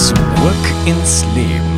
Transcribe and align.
Zurück 0.00 0.64
ins 0.86 1.26
Leben. 1.34 1.69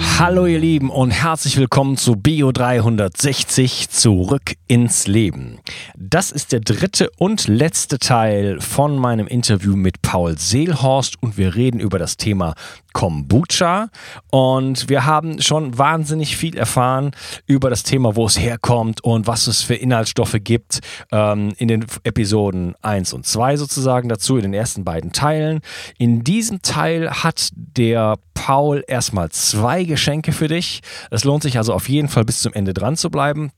Hallo 0.00 0.46
ihr 0.46 0.58
Lieben 0.58 0.88
und 0.88 1.10
herzlich 1.10 1.58
willkommen 1.58 1.96
zu 1.98 2.16
Bio 2.16 2.52
360 2.52 3.90
Zurück 3.90 4.54
ins 4.66 5.06
Leben. 5.06 5.58
Das 5.96 6.30
ist 6.30 6.52
der 6.52 6.60
dritte 6.60 7.10
und 7.18 7.48
letzte 7.48 7.98
Teil 7.98 8.60
von 8.60 8.96
meinem 8.96 9.26
Interview 9.26 9.76
mit 9.76 10.00
Paul 10.00 10.38
Seelhorst 10.38 11.22
und 11.22 11.36
wir 11.36 11.54
reden 11.54 11.80
über 11.80 11.98
das 11.98 12.16
Thema 12.16 12.54
Kombucha 12.92 13.88
und 14.30 14.88
wir 14.88 15.04
haben 15.04 15.40
schon 15.42 15.76
wahnsinnig 15.78 16.36
viel 16.36 16.56
erfahren 16.56 17.12
über 17.46 17.70
das 17.70 17.82
Thema, 17.82 18.16
wo 18.16 18.26
es 18.26 18.38
herkommt 18.38 19.02
und 19.04 19.26
was 19.26 19.46
es 19.46 19.62
für 19.62 19.74
Inhaltsstoffe 19.74 20.36
gibt 20.42 20.80
ähm, 21.12 21.52
in 21.58 21.68
den 21.68 21.86
Episoden 22.04 22.74
1 22.82 23.12
und 23.12 23.26
2 23.26 23.56
sozusagen 23.56 24.08
dazu, 24.08 24.36
in 24.36 24.42
den 24.42 24.54
ersten 24.54 24.84
beiden 24.84 25.12
Teilen. 25.12 25.60
In 25.98 26.24
diesem 26.24 26.62
Teil 26.62 27.10
hat 27.10 27.50
der 27.54 28.16
Paul 28.40 28.82
erstmal 28.88 29.28
zwei 29.28 29.84
Geschenke 29.84 30.32
für 30.32 30.48
dich. 30.48 30.80
Es 31.10 31.24
lohnt 31.24 31.42
sich 31.42 31.58
also 31.58 31.74
auf 31.74 31.90
jeden 31.90 32.08
Fall 32.08 32.24
bis 32.24 32.40
zum 32.40 32.54
Ende 32.54 32.72
dran 32.72 32.96
zu 32.96 33.10
bleiben. 33.10 33.52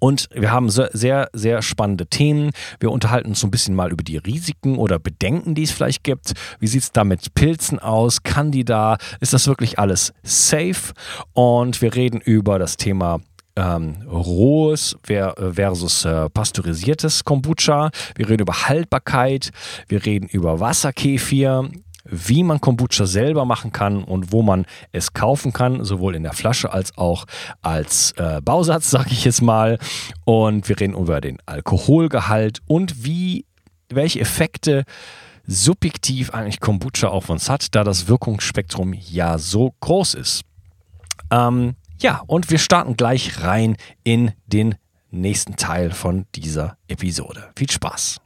Und 0.00 0.28
wir 0.32 0.50
haben 0.50 0.70
sehr, 0.70 1.28
sehr 1.32 1.62
spannende 1.62 2.06
Themen. 2.06 2.50
Wir 2.80 2.90
unterhalten 2.90 3.28
uns 3.28 3.40
so 3.40 3.46
ein 3.46 3.52
bisschen 3.52 3.76
mal 3.76 3.92
über 3.92 4.02
die 4.02 4.16
Risiken 4.16 4.76
oder 4.76 4.98
Bedenken, 4.98 5.54
die 5.54 5.62
es 5.62 5.70
vielleicht 5.70 6.02
gibt. 6.02 6.32
Wie 6.58 6.66
sieht 6.66 6.82
es 6.82 6.92
da 6.92 7.04
mit 7.04 7.32
Pilzen 7.34 7.78
aus? 7.78 8.24
Candida? 8.24 8.98
Ist 9.20 9.34
das 9.34 9.46
wirklich 9.46 9.78
alles 9.78 10.12
safe? 10.24 10.94
Und 11.32 11.80
wir 11.80 11.94
reden 11.94 12.20
über 12.20 12.58
das 12.58 12.76
Thema 12.76 13.20
ähm, 13.54 14.02
rohes 14.08 14.96
versus 15.04 16.04
äh, 16.04 16.28
pasteurisiertes 16.28 17.22
Kombucha. 17.22 17.90
Wir 18.16 18.28
reden 18.28 18.42
über 18.42 18.68
Haltbarkeit. 18.68 19.50
Wir 19.86 20.04
reden 20.04 20.26
über 20.26 20.58
Wasserkefir 20.58 21.70
wie 22.10 22.42
man 22.42 22.60
Kombucha 22.60 23.06
selber 23.06 23.44
machen 23.44 23.72
kann 23.72 24.04
und 24.04 24.32
wo 24.32 24.42
man 24.42 24.66
es 24.92 25.12
kaufen 25.12 25.52
kann, 25.52 25.84
sowohl 25.84 26.14
in 26.14 26.22
der 26.22 26.32
Flasche 26.32 26.72
als 26.72 26.96
auch 26.96 27.24
als 27.62 28.12
äh, 28.12 28.40
Bausatz, 28.42 28.90
sage 28.90 29.10
ich 29.10 29.24
jetzt 29.24 29.42
mal. 29.42 29.78
Und 30.24 30.68
wir 30.68 30.78
reden 30.80 30.94
über 30.94 31.20
den 31.20 31.38
Alkoholgehalt 31.46 32.60
und 32.66 33.04
wie, 33.04 33.44
welche 33.88 34.20
Effekte 34.20 34.84
subjektiv 35.46 36.30
eigentlich 36.34 36.60
Kombucha 36.60 37.08
auf 37.08 37.30
uns 37.30 37.48
hat, 37.48 37.74
da 37.74 37.82
das 37.82 38.06
Wirkungsspektrum 38.06 38.92
ja 38.92 39.38
so 39.38 39.74
groß 39.80 40.14
ist. 40.14 40.42
Ähm, 41.30 41.74
ja, 42.00 42.22
und 42.26 42.50
wir 42.50 42.58
starten 42.58 42.96
gleich 42.96 43.42
rein 43.42 43.76
in 44.04 44.32
den 44.46 44.76
nächsten 45.10 45.56
Teil 45.56 45.90
von 45.90 46.26
dieser 46.34 46.76
Episode. 46.86 47.50
Viel 47.56 47.70
Spaß! 47.70 48.20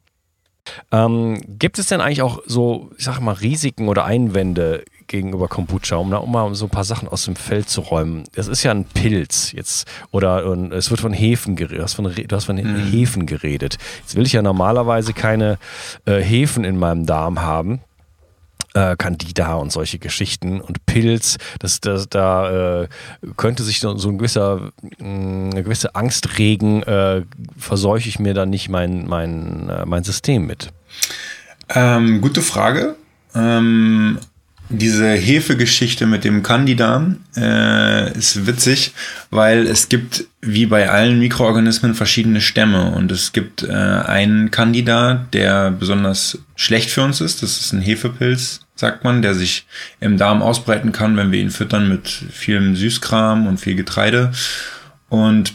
Ähm, 0.91 1.41
gibt 1.47 1.79
es 1.79 1.87
denn 1.87 2.01
eigentlich 2.01 2.23
auch 2.23 2.41
so, 2.47 2.91
ich 2.97 3.05
sag 3.05 3.21
mal, 3.21 3.33
Risiken 3.33 3.89
oder 3.89 4.05
Einwände 4.05 4.85
gegenüber 5.07 5.49
Kombucha, 5.49 5.97
um 5.97 6.11
da 6.11 6.19
um 6.19 6.33
mal 6.33 6.55
so 6.55 6.67
ein 6.67 6.71
paar 6.71 6.85
Sachen 6.85 7.09
aus 7.09 7.25
dem 7.25 7.37
Feld 7.37 7.69
zu 7.69 7.81
räumen? 7.81 8.25
Das 8.35 8.49
ist 8.49 8.63
ja 8.63 8.71
ein 8.71 8.85
Pilz 8.85 9.53
jetzt 9.53 9.87
oder 10.11 10.45
es 10.73 10.91
wird 10.91 11.01
von 11.01 11.13
Hefen 11.13 11.57
geredet, 11.57 11.79
du 11.79 11.83
hast 11.83 11.95
von, 11.95 12.05
du 12.05 12.37
hast 12.37 12.45
von 12.45 12.57
mhm. 12.57 12.91
Hefen 12.91 13.27
geredet. 13.27 13.79
Jetzt 14.01 14.15
will 14.15 14.27
ich 14.27 14.33
ja 14.33 14.43
normalerweise 14.43 15.13
keine 15.13 15.59
äh, 16.07 16.21
Hefen 16.21 16.65
in 16.65 16.79
meinem 16.79 17.07
Darm 17.07 17.43
haben 17.43 17.81
äh, 18.75 18.97
Candida 18.97 19.55
und 19.55 19.73
solche 19.73 19.99
Geschichten 19.99 20.61
und 20.61 20.85
Pilz, 20.87 21.39
das, 21.59 21.81
das, 21.81 22.09
da 22.09 22.83
äh, 22.83 22.89
könnte 23.37 23.63
sich 23.63 23.81
so, 23.81 23.97
so 23.97 24.09
ein 24.09 24.19
gewisser, 24.19 24.73
mh, 24.99 25.09
mm, 25.09 25.51
eine 25.53 25.63
gewisse 25.63 25.95
Angst 25.95 26.39
regen, 26.39 26.83
äh, 26.83 27.23
verseuche 27.57 28.09
ich 28.09 28.19
mir 28.19 28.35
dann 28.35 28.51
nicht 28.51 28.69
mein, 28.69 29.07
mein, 29.07 29.69
äh, 29.69 29.85
mein 29.87 30.05
System 30.05 30.47
mit? 30.47 30.71
Ähm, 31.69 32.21
gute 32.21 32.43
Frage. 32.43 32.97
Ähm, 33.35 34.19
diese 34.75 35.11
Hefegeschichte 35.11 36.07
mit 36.07 36.25
dem 36.25 36.43
Candida 36.43 37.15
äh, 37.37 38.17
ist 38.17 38.47
witzig, 38.47 38.93
weil 39.31 39.67
es 39.67 39.91
gibt 39.91 40.25
wie 40.41 40.65
bei 40.65 40.89
allen 40.89 41.19
Mikroorganismen 41.19 41.95
verschiedene 41.95 42.41
Stämme 42.41 42.93
und 42.93 43.13
es 43.13 43.33
gibt 43.33 43.63
äh, 43.63 43.71
einen 43.71 44.51
Candida, 44.51 45.27
der 45.33 45.71
besonders 45.73 46.39
schlecht 46.57 46.91
für 46.91 47.03
uns 47.03 47.21
ist. 47.21 47.43
Das 47.43 47.61
ist 47.61 47.73
ein 47.73 47.83
Hefepilz, 47.83 48.61
sagt 48.83 49.05
man, 49.05 49.23
der 49.23 49.35
sich 49.35 49.65
im 50.01 50.19
Darm 50.19 50.43
ausbreiten 50.43 50.91
kann, 50.91 51.17
wenn 51.17 51.31
wir 51.31 51.41
ihn 51.41 51.53
füttern 51.53 51.89
mit 51.89 52.09
vielem 52.09 52.75
Süßkram 52.75 53.47
und 53.47 53.59
viel 53.59 53.77
Getreide 53.77 54.33
und 55.09 55.55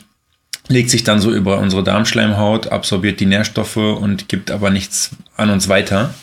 legt 0.69 0.89
sich 0.89 1.03
dann 1.03 1.19
so 1.19 1.33
über 1.33 1.57
unsere 1.57 1.83
Darmschleimhaut, 1.83 2.67
absorbiert 2.67 3.19
die 3.19 3.25
Nährstoffe 3.25 3.75
und 3.75 4.29
gibt 4.29 4.49
aber 4.49 4.69
nichts 4.69 5.11
an 5.35 5.49
uns 5.49 5.67
weiter. 5.67 6.13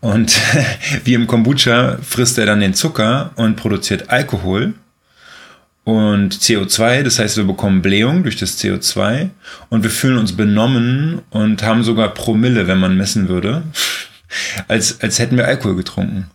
Und 0.00 0.40
wie 1.04 1.12
im 1.12 1.26
Kombucha 1.26 1.98
frisst 2.02 2.38
er 2.38 2.46
dann 2.46 2.60
den 2.60 2.72
Zucker 2.72 3.32
und 3.36 3.56
produziert 3.56 4.08
Alkohol 4.08 4.72
und 5.84 6.34
CO2. 6.34 7.02
Das 7.02 7.18
heißt, 7.18 7.36
wir 7.36 7.44
bekommen 7.44 7.82
Blähung 7.82 8.22
durch 8.22 8.36
das 8.36 8.58
CO2 8.58 9.28
und 9.68 9.82
wir 9.82 9.90
fühlen 9.90 10.16
uns 10.16 10.34
benommen 10.34 11.20
und 11.28 11.62
haben 11.62 11.84
sogar 11.84 12.14
Promille, 12.14 12.66
wenn 12.66 12.80
man 12.80 12.96
messen 12.96 13.28
würde, 13.28 13.62
als, 14.68 15.00
als 15.00 15.18
hätten 15.18 15.36
wir 15.36 15.46
Alkohol 15.46 15.76
getrunken. 15.76 16.30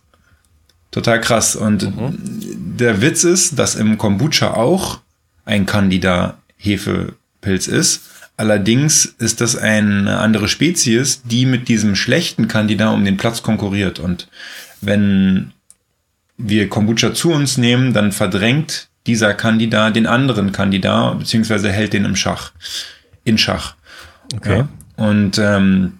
Total 0.90 1.20
krass. 1.20 1.56
Und 1.56 1.82
mhm. 1.82 2.16
der 2.78 3.02
Witz 3.02 3.24
ist, 3.24 3.58
dass 3.58 3.74
im 3.74 3.98
Kombucha 3.98 4.54
auch 4.54 5.00
ein 5.44 5.66
Candida 5.66 6.38
Hefepilz 6.56 7.66
ist 7.68 8.00
Allerdings 8.38 9.06
ist 9.06 9.40
das 9.40 9.56
eine 9.56 10.18
andere 10.18 10.48
Spezies, 10.48 11.22
die 11.22 11.46
mit 11.46 11.68
diesem 11.68 11.96
schlechten 11.96 12.48
Candida 12.48 12.90
um 12.90 13.04
den 13.04 13.16
Platz 13.16 13.42
konkurriert. 13.42 13.98
Und 13.98 14.28
wenn 14.82 15.52
wir 16.36 16.68
Kombucha 16.68 17.14
zu 17.14 17.32
uns 17.32 17.56
nehmen, 17.56 17.94
dann 17.94 18.12
verdrängt 18.12 18.88
dieser 19.06 19.32
Candida 19.32 19.90
den 19.90 20.06
anderen 20.06 20.52
Candida, 20.52 21.14
beziehungsweise 21.14 21.72
hält 21.72 21.94
den 21.94 22.04
im 22.04 22.16
Schach, 22.16 22.52
in 23.24 23.38
Schach. 23.38 23.74
Okay. 24.34 24.58
Ja. 24.58 24.68
Und 24.96 25.38
ähm, 25.38 25.98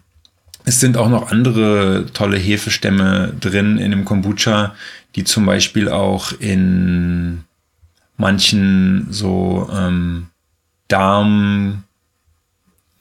es 0.66 0.80
sind 0.80 0.96
auch 0.96 1.08
noch 1.08 1.30
andere 1.30 2.06
tolle 2.12 2.36
Hefestämme 2.36 3.32
drin 3.40 3.78
in 3.78 3.92
dem 3.92 4.04
Kombucha, 4.04 4.74
die 5.14 5.22
zum 5.22 5.46
Beispiel 5.46 5.88
auch 5.88 6.32
in 6.40 7.44
manchen 8.16 9.06
so 9.10 9.70
ähm, 9.72 10.26
Darm 10.88 11.84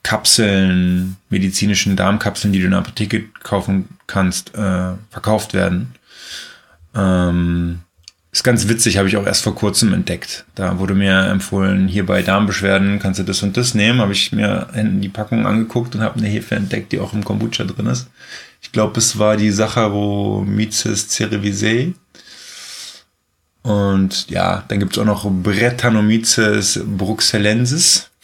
Kapseln, 0.03 1.17
medizinischen 1.29 1.95
Darmkapseln, 1.95 2.53
die 2.53 2.59
du 2.59 2.65
in 2.65 2.71
der 2.71 2.81
Apotheke 2.81 3.23
kaufen 3.41 3.89
kannst, 4.05 4.53
äh, 4.53 4.93
verkauft 5.09 5.55
werden. 5.55 5.95
Ähm, 6.93 7.79
ist 8.35 8.43
ganz 8.43 8.67
witzig, 8.67 8.97
habe 8.97 9.07
ich 9.07 9.15
auch 9.15 9.25
erst 9.25 9.43
vor 9.43 9.55
kurzem 9.55 9.93
entdeckt. 9.93 10.43
Da 10.55 10.77
wurde 10.77 10.93
mir 10.93 11.27
empfohlen, 11.27 11.87
hier 11.87 12.05
bei 12.05 12.21
Darmbeschwerden 12.21 12.99
kannst 12.99 13.17
du 13.17 13.23
das 13.23 13.41
und 13.43 13.55
das 13.55 13.75
nehmen. 13.75 14.01
Habe 14.01 14.11
ich 14.11 14.33
mir 14.33 14.67
hinten 14.73 14.99
die 14.99 15.07
Packung 15.07 15.47
angeguckt 15.47 15.95
und 15.95 16.01
habe 16.01 16.19
eine 16.19 16.27
Hefe 16.27 16.55
entdeckt, 16.55 16.91
die 16.91 16.99
auch 16.99 17.13
im 17.13 17.23
Kombucha 17.23 17.63
drin 17.63 17.87
ist. 17.87 18.09
Ich 18.61 18.73
glaube, 18.73 18.99
es 18.99 19.17
war 19.17 19.37
die 19.37 19.51
Saccharomyces 19.51 21.07
cerevisiae. 21.07 21.93
Und 23.61 24.29
ja, 24.29 24.65
dann 24.67 24.79
gibt 24.79 24.91
es 24.91 24.99
auch 24.99 25.05
noch 25.05 25.29
Brettanomyces 25.31 26.81
bruxellensis. 26.85 28.11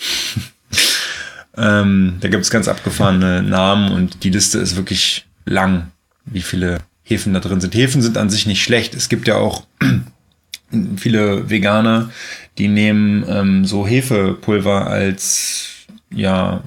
Ähm, 1.58 2.16
da 2.22 2.30
gibt 2.30 2.46
es 2.46 2.50
ganz 2.50 2.70
abgefahrene 2.70 3.44
Namen 3.44 3.92
und 3.92 4.24
die 4.24 4.30
Liste 4.30 4.58
ist 4.60 4.78
wirklich 4.78 5.28
lang, 5.44 5.92
wie 6.24 6.42
viele 6.42 6.78
Hefen 7.12 7.34
da 7.34 7.40
drin 7.40 7.62
sind. 7.62 7.76
Hefen 7.76 8.02
sind 8.02 8.18
an 8.18 8.30
sich 8.30 8.48
nicht 8.48 8.64
schlecht. 8.64 8.96
Es 8.96 9.10
gibt 9.10 9.28
ja 9.28 9.36
auch 9.36 9.66
viele 10.98 11.50
Veganer, 11.50 12.10
die 12.58 12.68
nehmen 12.68 13.24
ähm, 13.28 13.66
so 13.66 13.86
Hefepulver 13.86 14.88
als 14.88 15.68
ja. 16.14 16.64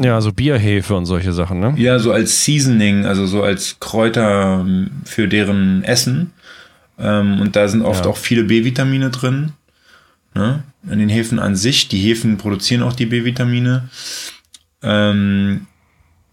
Ja, 0.00 0.20
so 0.20 0.32
Bierhefe 0.32 0.94
und 0.94 1.06
solche 1.06 1.32
Sachen, 1.32 1.60
ne? 1.60 1.74
Ja, 1.76 1.98
so 1.98 2.12
als 2.12 2.44
Seasoning, 2.44 3.04
also 3.04 3.26
so 3.26 3.42
als 3.42 3.80
Kräuter 3.80 4.66
für 5.04 5.28
deren 5.28 5.84
Essen. 5.84 6.32
Ähm, 6.98 7.40
und 7.40 7.54
da 7.54 7.68
sind 7.68 7.82
oft 7.82 8.04
ja. 8.04 8.10
auch 8.10 8.16
viele 8.16 8.44
B-Vitamine 8.44 9.10
drin. 9.10 9.52
Ne? 10.34 10.62
In 10.90 10.98
den 10.98 11.08
Hefen 11.08 11.38
an 11.38 11.56
sich. 11.56 11.88
Die 11.88 11.98
Hefen 11.98 12.38
produzieren 12.38 12.82
auch 12.82 12.94
die 12.94 13.06
B-Vitamine. 13.06 13.88
Ähm, 14.82 15.66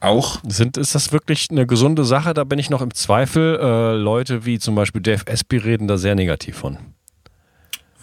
auch. 0.05 0.39
Sind, 0.47 0.77
ist 0.77 0.95
das 0.95 1.11
wirklich 1.11 1.47
eine 1.51 1.65
gesunde 1.67 2.05
Sache? 2.05 2.33
Da 2.33 2.43
bin 2.43 2.59
ich 2.59 2.69
noch 2.69 2.81
im 2.81 2.93
Zweifel. 2.93 3.59
Äh, 3.61 3.95
Leute 3.95 4.45
wie 4.45 4.59
zum 4.59 4.75
Beispiel 4.75 5.01
Dave 5.01 5.27
Espy 5.27 5.57
reden 5.57 5.87
da 5.87 5.97
sehr 5.97 6.15
negativ 6.15 6.57
von. 6.57 6.77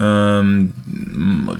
Ähm, 0.00 0.72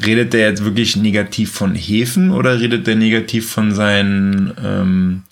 redet 0.05 0.33
der 0.33 0.49
jetzt 0.49 0.65
wirklich 0.65 0.97
negativ 0.97 1.53
von 1.53 1.75
Hefen 1.75 2.33
oder 2.33 2.61
redet 2.61 2.87
der 2.87 2.97
negativ 2.97 3.51
von 3.51 3.73
seinen 3.73 4.53
ähm, 4.63 5.23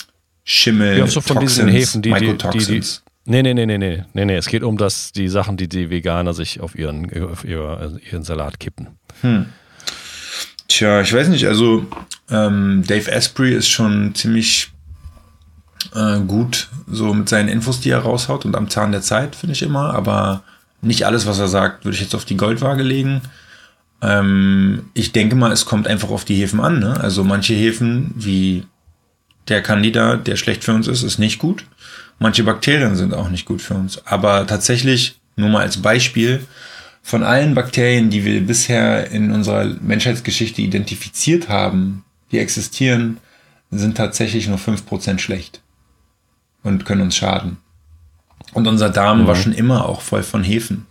Schimmel, 0.44 0.98
ja, 0.98 1.06
so 1.06 1.20
von 1.20 1.36
Toxins, 1.36 1.54
diesen 1.54 1.68
Hefen, 1.68 2.02
die, 2.02 2.12
die, 2.12 2.80
die? 2.80 2.82
Nee, 3.24 3.42
nee, 3.42 3.54
nee, 3.54 3.66
nee, 3.66 3.78
nee, 3.78 4.04
nee, 4.12 4.24
nee. 4.24 4.36
Es 4.36 4.46
geht 4.46 4.62
um 4.62 4.76
das, 4.76 5.12
die 5.12 5.28
Sachen, 5.28 5.56
die 5.56 5.68
die 5.68 5.90
Veganer 5.90 6.34
sich 6.34 6.60
auf 6.60 6.76
ihren, 6.76 7.10
auf 7.24 7.44
ihre, 7.44 7.98
ihren 8.10 8.22
Salat 8.22 8.60
kippen. 8.60 8.88
Hm. 9.22 9.46
Tja, 10.68 11.00
ich 11.00 11.12
weiß 11.12 11.28
nicht, 11.28 11.46
also 11.46 11.86
ähm, 12.30 12.84
Dave 12.86 13.12
Asprey 13.12 13.54
ist 13.54 13.68
schon 13.68 14.14
ziemlich 14.14 14.70
äh, 15.94 16.20
gut, 16.20 16.68
so 16.86 17.12
mit 17.14 17.28
seinen 17.28 17.48
Infos, 17.48 17.80
die 17.80 17.90
er 17.90 18.00
raushaut 18.00 18.44
und 18.44 18.54
am 18.54 18.68
Zahn 18.68 18.92
der 18.92 19.02
Zeit, 19.02 19.34
finde 19.34 19.54
ich 19.54 19.62
immer, 19.62 19.94
aber 19.94 20.42
nicht 20.82 21.04
alles, 21.04 21.26
was 21.26 21.38
er 21.38 21.48
sagt, 21.48 21.84
würde 21.84 21.94
ich 21.94 22.02
jetzt 22.02 22.14
auf 22.14 22.24
die 22.24 22.36
Goldwaage 22.36 22.82
legen. 22.82 23.22
Ähm, 24.02 24.84
ich 24.94 25.12
denke 25.12 25.36
mal, 25.36 25.52
es 25.52 25.66
kommt 25.66 25.86
einfach 25.86 26.10
auf 26.10 26.24
die 26.24 26.36
Hefen 26.36 26.60
an. 26.60 26.78
Ne? 26.78 26.98
Also 27.00 27.24
manche 27.24 27.54
Hefen, 27.54 28.12
wie 28.16 28.64
der 29.48 29.62
Candida, 29.62 30.16
der 30.16 30.36
schlecht 30.36 30.64
für 30.64 30.72
uns 30.72 30.86
ist, 30.86 31.02
ist 31.02 31.18
nicht 31.18 31.38
gut. 31.38 31.64
Manche 32.18 32.44
Bakterien 32.44 32.96
sind 32.96 33.14
auch 33.14 33.28
nicht 33.28 33.46
gut 33.46 33.60
für 33.60 33.74
uns. 33.74 34.06
Aber 34.06 34.46
tatsächlich, 34.46 35.18
nur 35.36 35.48
mal 35.48 35.62
als 35.62 35.82
Beispiel, 35.82 36.46
von 37.02 37.22
allen 37.22 37.54
Bakterien, 37.54 38.10
die 38.10 38.24
wir 38.24 38.46
bisher 38.46 39.10
in 39.10 39.32
unserer 39.32 39.64
Menschheitsgeschichte 39.80 40.62
identifiziert 40.62 41.48
haben, 41.48 42.04
die 42.30 42.38
existieren, 42.38 43.18
sind 43.70 43.96
tatsächlich 43.96 44.48
nur 44.48 44.58
5% 44.58 45.18
schlecht 45.18 45.60
und 46.62 46.84
können 46.84 47.02
uns 47.02 47.16
schaden. 47.16 47.58
Und 48.52 48.66
unser 48.66 48.90
Darm 48.90 49.22
mhm. 49.22 49.26
war 49.26 49.36
schon 49.36 49.52
immer 49.52 49.88
auch 49.88 50.00
voll 50.00 50.22
von 50.22 50.42
Hefen 50.42 50.86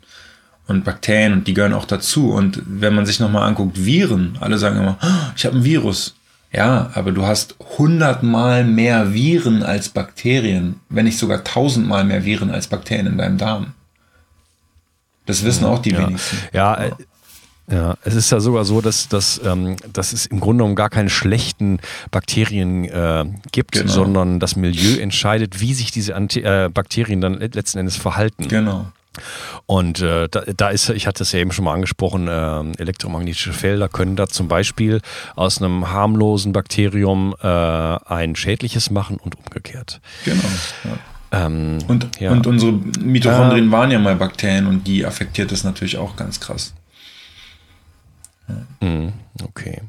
und 0.68 0.86
Bakterien 0.86 1.34
und 1.34 1.48
die 1.48 1.54
gehören 1.54 1.74
auch 1.74 1.86
dazu. 1.86 2.32
Und 2.32 2.62
wenn 2.66 2.96
man 2.96 3.06
sich 3.06 3.20
nochmal 3.20 3.48
anguckt, 3.48 3.84
Viren, 3.84 4.38
alle 4.40 4.58
sagen 4.58 4.78
immer, 4.78 4.98
oh, 5.02 5.32
ich 5.36 5.46
habe 5.46 5.58
ein 5.58 5.64
Virus. 5.64 6.16
Ja, 6.52 6.90
aber 6.96 7.12
du 7.12 7.26
hast 7.26 7.56
hundertmal 7.78 8.64
mehr 8.64 9.14
Viren 9.14 9.62
als 9.62 9.90
Bakterien, 9.90 10.80
wenn 10.90 11.06
nicht 11.06 11.20
sogar 11.20 11.44
tausendmal 11.44 12.04
mehr 12.04 12.26
Viren 12.26 12.50
als 12.50 12.68
Bakterien 12.68 13.06
in 13.06 13.18
deinem 13.18 13.38
Darm. 13.38 13.74
Das 15.28 15.44
wissen 15.44 15.66
auch 15.66 15.80
die 15.80 15.92
ja. 15.92 16.00
wenigsten. 16.00 16.38
Ja, 16.54 16.74
äh, 16.76 16.92
ja, 17.72 17.98
es 18.04 18.16
ist 18.16 18.32
ja 18.32 18.40
sogar 18.40 18.66
so, 18.66 18.82
dass, 18.82 19.08
dass, 19.10 19.40
ähm, 19.46 19.76
dass 19.94 20.14
es 20.14 20.26
im 20.26 20.40
Grunde 20.40 20.64
genommen 20.64 20.76
gar 20.76 20.90
keine 20.90 21.10
schlechten 21.10 21.80
Bakterien 22.12 22.86
äh, 22.86 23.26
gibt, 23.52 23.74
genau. 23.74 23.92
sondern 23.92 24.40
das 24.40 24.56
Milieu 24.56 25.00
entscheidet, 25.00 25.62
wie 25.62 25.74
sich 25.74 25.92
diese 25.92 26.16
Anti 26.16 26.42
äh, 26.42 26.70
Bakterien 26.74 27.22
dann 27.22 27.40
letzten 27.40 27.80
Endes 27.80 27.96
verhalten. 27.96 28.48
Genau. 28.48 28.88
Und 29.66 30.02
äh, 30.02 30.28
da, 30.30 30.42
da, 30.56 30.70
ist, 30.70 30.90
ich 30.90 31.06
hatte 31.06 31.24
es 31.24 31.32
ja 31.32 31.40
eben 31.40 31.52
schon 31.52 31.66
mal 31.66 31.74
angesprochen, 31.74 32.28
äh, 32.28 32.82
elektromagnetische 32.82 33.54
Felder 33.54 33.90
können 33.90 34.16
da 34.16 34.28
zum 34.28 34.48
Beispiel 34.48 35.02
aus 35.36 35.62
einem 35.62 35.92
harmlosen 35.92 36.54
Bakterium 36.54 37.36
äh, 37.42 37.48
ein 37.48 38.36
schädliches 38.36 38.90
machen 38.90 39.18
und 39.18 39.36
umgekehrt. 39.38 40.00
Genau. 40.26 40.42
Ja. 40.86 41.46
Ähm, 41.46 41.80
und, 41.88 42.20
ja. 42.20 42.32
und 42.32 42.48
unsere 42.48 42.72
Mitochondrien 42.72 43.66
ähm, 43.66 43.72
waren 43.72 43.92
ja 43.92 44.00
mal 44.00 44.16
Bakterien 44.16 44.66
und 44.66 44.88
die 44.88 45.06
affektiert 45.06 45.52
das 45.52 45.64
natürlich 45.64 45.98
auch 45.98 46.16
ganz 46.16 46.40
krass. 46.40 46.74
Mhm, 48.82 49.14
okay. 49.44 49.82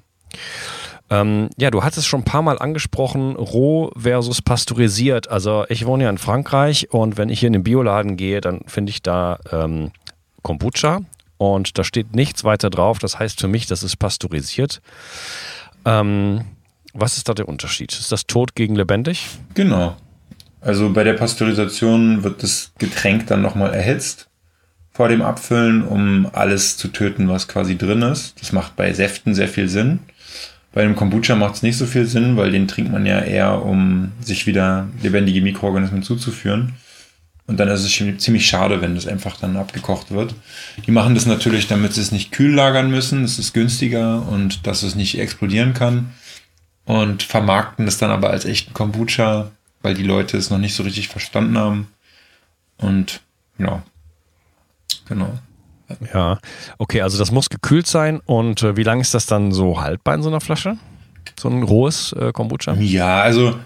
Ähm, 1.10 1.50
ja, 1.58 1.70
du 1.70 1.82
hattest 1.82 2.06
schon 2.06 2.20
ein 2.20 2.24
paar 2.24 2.42
Mal 2.42 2.58
angesprochen, 2.58 3.34
roh 3.34 3.90
versus 3.96 4.40
pasteurisiert. 4.40 5.28
Also 5.28 5.64
ich 5.68 5.84
wohne 5.84 6.04
ja 6.04 6.10
in 6.10 6.18
Frankreich 6.18 6.92
und 6.92 7.18
wenn 7.18 7.28
ich 7.28 7.40
hier 7.40 7.48
in 7.48 7.52
den 7.52 7.64
Bioladen 7.64 8.16
gehe, 8.16 8.40
dann 8.40 8.60
finde 8.66 8.90
ich 8.90 9.02
da 9.02 9.40
ähm, 9.50 9.90
Kombucha 10.42 11.00
und 11.36 11.78
da 11.78 11.84
steht 11.84 12.14
nichts 12.14 12.44
weiter 12.44 12.70
drauf. 12.70 13.00
Das 13.00 13.18
heißt 13.18 13.40
für 13.40 13.48
mich, 13.48 13.66
das 13.66 13.82
ist 13.82 13.96
pasteurisiert. 13.96 14.80
Ähm, 15.84 16.44
was 16.92 17.16
ist 17.16 17.28
da 17.28 17.34
der 17.34 17.48
Unterschied? 17.48 17.92
Ist 17.92 18.12
das 18.12 18.26
tot 18.26 18.54
gegen 18.54 18.76
lebendig? 18.76 19.28
Genau. 19.54 19.96
Also 20.60 20.90
bei 20.92 21.02
der 21.02 21.14
Pasteurisation 21.14 22.22
wird 22.22 22.42
das 22.42 22.72
Getränk 22.78 23.26
dann 23.26 23.42
nochmal 23.42 23.74
erhitzt 23.74 24.29
vor 25.00 25.08
dem 25.08 25.22
Abfüllen, 25.22 25.82
um 25.82 26.28
alles 26.34 26.76
zu 26.76 26.88
töten, 26.88 27.26
was 27.26 27.48
quasi 27.48 27.78
drin 27.78 28.02
ist. 28.02 28.38
Das 28.38 28.52
macht 28.52 28.76
bei 28.76 28.92
Säften 28.92 29.34
sehr 29.34 29.48
viel 29.48 29.66
Sinn. 29.66 30.00
Bei 30.74 30.82
dem 30.82 30.94
Kombucha 30.94 31.36
macht 31.36 31.54
es 31.54 31.62
nicht 31.62 31.78
so 31.78 31.86
viel 31.86 32.04
Sinn, 32.04 32.36
weil 32.36 32.52
den 32.52 32.68
trinkt 32.68 32.92
man 32.92 33.06
ja 33.06 33.18
eher, 33.18 33.64
um 33.64 34.12
sich 34.20 34.46
wieder 34.46 34.88
lebendige 35.02 35.40
Mikroorganismen 35.40 36.02
zuzuführen. 36.02 36.74
Und 37.46 37.58
dann 37.58 37.68
ist 37.68 37.82
es 37.82 38.22
ziemlich 38.22 38.46
schade, 38.46 38.82
wenn 38.82 38.94
das 38.94 39.06
einfach 39.06 39.38
dann 39.38 39.56
abgekocht 39.56 40.10
wird. 40.10 40.34
Die 40.86 40.90
machen 40.90 41.14
das 41.14 41.24
natürlich, 41.24 41.66
damit 41.66 41.94
sie 41.94 42.02
es 42.02 42.12
nicht 42.12 42.30
kühl 42.30 42.52
lagern 42.52 42.90
müssen. 42.90 43.22
Das 43.22 43.38
ist 43.38 43.54
günstiger 43.54 44.28
und 44.28 44.66
dass 44.66 44.82
es 44.82 44.96
nicht 44.96 45.18
explodieren 45.18 45.72
kann. 45.72 46.10
Und 46.84 47.22
vermarkten 47.22 47.86
das 47.86 47.96
dann 47.96 48.10
aber 48.10 48.28
als 48.28 48.44
echten 48.44 48.74
Kombucha, 48.74 49.50
weil 49.80 49.94
die 49.94 50.02
Leute 50.02 50.36
es 50.36 50.50
noch 50.50 50.58
nicht 50.58 50.74
so 50.74 50.82
richtig 50.82 51.08
verstanden 51.08 51.56
haben. 51.56 51.88
Und 52.76 53.22
ja, 53.56 53.82
genau. 55.10 55.38
Ja, 56.14 56.38
okay, 56.78 57.02
also 57.02 57.18
das 57.18 57.30
muss 57.30 57.50
gekühlt 57.50 57.86
sein. 57.86 58.20
Und 58.24 58.62
äh, 58.62 58.76
wie 58.76 58.82
lange 58.82 59.02
ist 59.02 59.12
das 59.12 59.26
dann 59.26 59.52
so 59.52 59.80
haltbar 59.80 60.14
in 60.14 60.22
so 60.22 60.28
einer 60.28 60.40
Flasche? 60.40 60.76
So 61.38 61.48
ein 61.48 61.62
rohes 61.62 62.12
äh, 62.12 62.32
Kombucha? 62.32 62.74
Ja, 62.74 63.20
also 63.20 63.56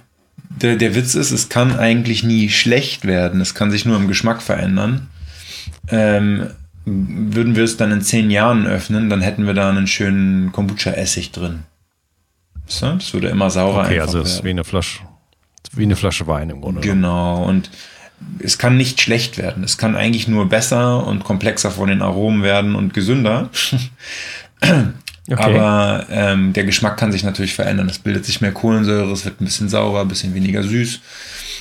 der, 0.49 0.77
der 0.77 0.95
Witz 0.95 1.15
ist, 1.15 1.31
es 1.31 1.49
kann 1.49 1.79
eigentlich 1.79 2.25
nie 2.25 2.49
schlecht 2.49 3.05
werden. 3.05 3.41
Es 3.41 3.55
kann 3.55 3.71
sich 3.71 3.85
nur 3.85 3.97
im 3.97 4.09
Geschmack 4.09 4.43
verändern. 4.43 5.09
Ähm, 5.89 6.51
würden 6.87 7.57
wir 7.57 7.65
es 7.65 7.77
dann 7.77 7.93
in 7.93 8.03
zehn 8.03 8.31
Jahren 8.31 8.67
öffnen, 8.67 9.09
dann 9.09 9.23
hätten 9.23 9.47
wir 9.47 9.55
da 9.55 9.71
einen 9.71 9.87
schönen 9.87 10.53
Kombucha-Essig 10.53 11.33
drin. 11.33 11.61
So, 12.67 12.93
das 12.93 13.13
würde 13.13 13.29
immer 13.29 13.51
saurer 13.51 13.85
Okay, 13.85 14.01
also 14.01 14.21
es 14.21 14.35
ist 14.35 14.45
wie 14.45 14.51
eine 14.51 14.65
Flasche, 14.65 15.01
wie 15.73 15.83
eine 15.83 15.97
Flasche 15.97 16.27
Wein 16.27 16.51
im 16.51 16.61
Grunde. 16.61 16.81
Genau, 16.81 17.43
und 17.45 17.71
es 18.39 18.59
kann 18.59 18.77
nicht 18.77 19.01
schlecht 19.01 19.39
werden. 19.39 19.65
Es 19.65 19.79
kann 19.79 19.97
eigentlich 19.97 20.29
nur 20.29 20.49
besser 20.49 21.07
und 21.07 21.25
komplexer 21.25 21.71
von 21.71 21.89
den 21.89 22.03
Aromen 22.03 22.43
werden 22.43 22.75
und 22.75 22.95
gesünder. 22.95 23.51
Okay. 25.27 25.43
Aber 25.43 26.07
ähm, 26.11 26.53
der 26.53 26.65
Geschmack 26.65 26.99
kann 26.99 27.11
sich 27.11 27.23
natürlich 27.23 27.55
verändern. 27.55 27.89
Es 27.89 27.99
bildet 27.99 28.27
sich 28.27 28.43
mehr 28.43 28.53
Kohlensäure, 28.53 29.11
es 29.11 29.25
wird 29.25 29.41
ein 29.41 29.47
bisschen 29.47 29.71
saurer, 29.71 30.03
ein 30.03 30.09
bisschen 30.09 30.35
weniger 30.35 30.63
süß. 30.63 31.01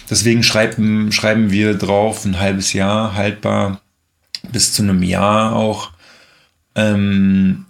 Deswegen 0.09 0.44
schreiben, 0.44 1.13
schreiben 1.13 1.50
wir 1.50 1.73
drauf 1.73 2.25
ein 2.25 2.41
halbes 2.41 2.73
Jahr 2.73 3.15
haltbar, 3.15 3.79
bis 4.51 4.74
zu 4.74 4.83
einem 4.83 5.01
Jahr 5.01 5.55
auch. 5.55 5.91
Ähm, 6.75 7.65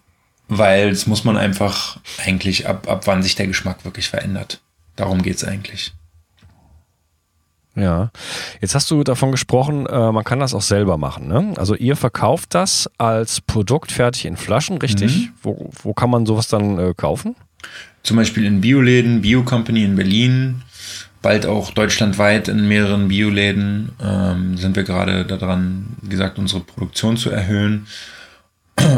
weil 0.48 0.90
es 0.90 1.06
muss 1.06 1.24
man 1.24 1.38
einfach 1.38 2.00
eigentlich 2.26 2.68
ab, 2.68 2.90
ab 2.90 3.06
wann 3.06 3.22
sich 3.22 3.36
der 3.36 3.48
Geschmack 3.48 3.86
wirklich 3.86 4.10
verändert. 4.10 4.62
Darum 4.96 5.22
geht 5.22 5.36
es 5.36 5.44
eigentlich. 5.44 5.94
Ja, 7.76 8.12
jetzt 8.62 8.76
hast 8.76 8.92
du 8.92 9.04
davon 9.04 9.32
gesprochen, 9.32 9.88
äh, 9.88 10.12
man 10.12 10.24
kann 10.24 10.40
das 10.40 10.54
auch 10.54 10.62
selber 10.62 10.98
machen. 10.98 11.28
Ne? 11.28 11.54
Also 11.58 11.76
ihr 11.76 11.96
verkauft 11.96 12.54
das 12.54 12.90
als 13.00 13.42
Produkt 13.42 13.92
fertig 13.92 14.26
in 14.26 14.38
Flaschen, 14.38 14.78
richtig? 14.78 15.18
Mhm. 15.18 15.30
Wo, 15.42 15.70
wo 15.82 15.94
kann 15.94 16.12
man 16.12 16.26
sowas 16.26 16.48
dann 16.48 16.78
äh, 16.78 16.94
kaufen? 16.96 17.36
Zum 18.04 18.18
Beispiel 18.18 18.46
in 18.46 18.62
Bioläden, 18.62 19.22
Bio 19.22 19.44
Company 19.44 19.84
in 19.84 19.96
Berlin, 19.96 20.62
bald 21.24 21.48
auch 21.48 21.72
deutschlandweit 21.72 22.48
in 22.48 22.68
mehreren 22.68 23.08
Bioläden 23.08 23.94
ähm, 24.04 24.58
sind 24.58 24.76
wir 24.76 24.84
gerade 24.84 25.26
daran, 25.26 25.98
wie 26.02 26.10
gesagt, 26.10 26.38
unsere 26.38 26.62
Produktion 26.62 27.18
zu 27.18 27.32
erhöhen. 27.32 27.88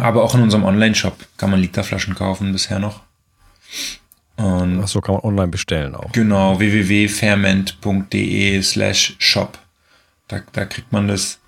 Aber 0.02 0.24
auch 0.24 0.36
in 0.36 0.42
unserem 0.42 0.66
Online-Shop 0.66 1.16
kann 1.38 1.52
man 1.52 1.62
Literflaschen 1.62 2.16
kaufen 2.16 2.52
bisher 2.52 2.80
noch. 2.80 3.02
Und 4.38 4.82
Ach 4.84 4.88
so, 4.88 5.02
kann 5.02 5.16
man 5.16 5.24
online 5.24 5.48
bestellen 5.48 5.96
auch. 5.96 6.12
Genau, 6.12 6.60
www.ferment.de 6.60 8.62
slash 8.62 9.16
shop. 9.20 9.58
Da, 10.28 10.42
da 10.52 10.66
kriegt 10.66 10.92
man 10.92 11.08
das. 11.08 11.40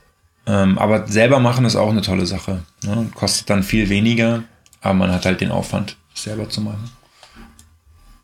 Ähm, 0.46 0.78
aber 0.78 1.08
selber 1.08 1.40
machen 1.40 1.66
ist 1.66 1.76
auch 1.76 1.90
eine 1.90 2.02
tolle 2.02 2.26
Sache. 2.26 2.64
Ne? 2.84 3.10
Kostet 3.14 3.50
dann 3.50 3.64
viel 3.64 3.90
weniger, 3.90 4.44
aber 4.82 4.94
man 4.94 5.12
hat 5.12 5.26
halt 5.26 5.42
den 5.42 5.52
Aufwand, 5.52 5.98
selber 6.14 6.50
zu 6.50 6.62
machen. 6.62 6.90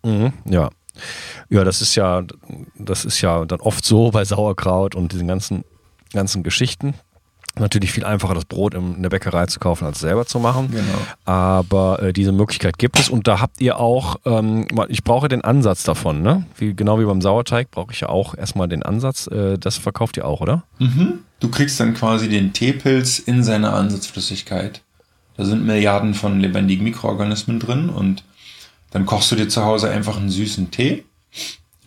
Mhm, 0.03 0.31
ja. 0.45 0.69
Ja, 1.49 1.63
das 1.63 1.81
ist 1.81 1.95
ja, 1.95 2.23
das 2.75 3.03
ist 3.03 3.19
ja 3.21 3.45
dann 3.45 3.59
oft 3.59 3.83
so 3.83 4.11
bei 4.11 4.23
Sauerkraut 4.23 4.95
und 4.95 5.11
diesen 5.11 5.27
ganzen, 5.27 5.65
ganzen 6.13 6.43
Geschichten 6.43 6.93
natürlich 7.59 7.91
viel 7.91 8.05
einfacher, 8.05 8.33
das 8.33 8.45
Brot 8.45 8.73
in 8.73 9.01
der 9.01 9.09
Bäckerei 9.09 9.45
zu 9.45 9.59
kaufen, 9.59 9.85
als 9.85 9.99
selber 9.99 10.25
zu 10.25 10.39
machen. 10.39 10.71
Genau. 10.71 10.83
Aber 11.25 12.01
äh, 12.01 12.13
diese 12.13 12.31
Möglichkeit 12.31 12.77
gibt 12.77 12.99
es 12.99 13.09
und 13.09 13.27
da 13.27 13.39
habt 13.39 13.61
ihr 13.61 13.79
auch, 13.79 14.17
ähm, 14.25 14.67
ich 14.87 15.03
brauche 15.03 15.27
den 15.27 15.41
Ansatz 15.41 15.83
davon, 15.83 16.21
ne? 16.21 16.45
Wie, 16.57 16.73
genau 16.73 16.99
wie 16.99 17.05
beim 17.05 17.21
Sauerteig 17.21 17.71
brauche 17.71 17.91
ich 17.91 18.01
ja 18.01 18.09
auch 18.09 18.35
erstmal 18.35 18.67
den 18.67 18.83
Ansatz. 18.83 19.27
Äh, 19.27 19.57
das 19.57 19.77
verkauft 19.77 20.17
ihr 20.17 20.25
auch, 20.25 20.41
oder? 20.41 20.63
Mhm. 20.79 21.19
Du 21.39 21.49
kriegst 21.49 21.79
dann 21.79 21.93
quasi 21.93 22.29
den 22.29 22.53
Teepilz 22.53 23.19
in 23.19 23.43
seiner 23.43 23.73
Ansatzflüssigkeit. 23.73 24.81
Da 25.37 25.45
sind 25.45 25.65
Milliarden 25.65 26.13
von 26.13 26.39
lebendigen 26.39 26.83
Mikroorganismen 26.83 27.59
drin 27.59 27.89
und 27.89 28.23
dann 28.91 29.05
kochst 29.05 29.31
du 29.31 29.35
dir 29.35 29.49
zu 29.49 29.65
Hause 29.65 29.89
einfach 29.89 30.17
einen 30.17 30.29
süßen 30.29 30.71
Tee 30.71 31.03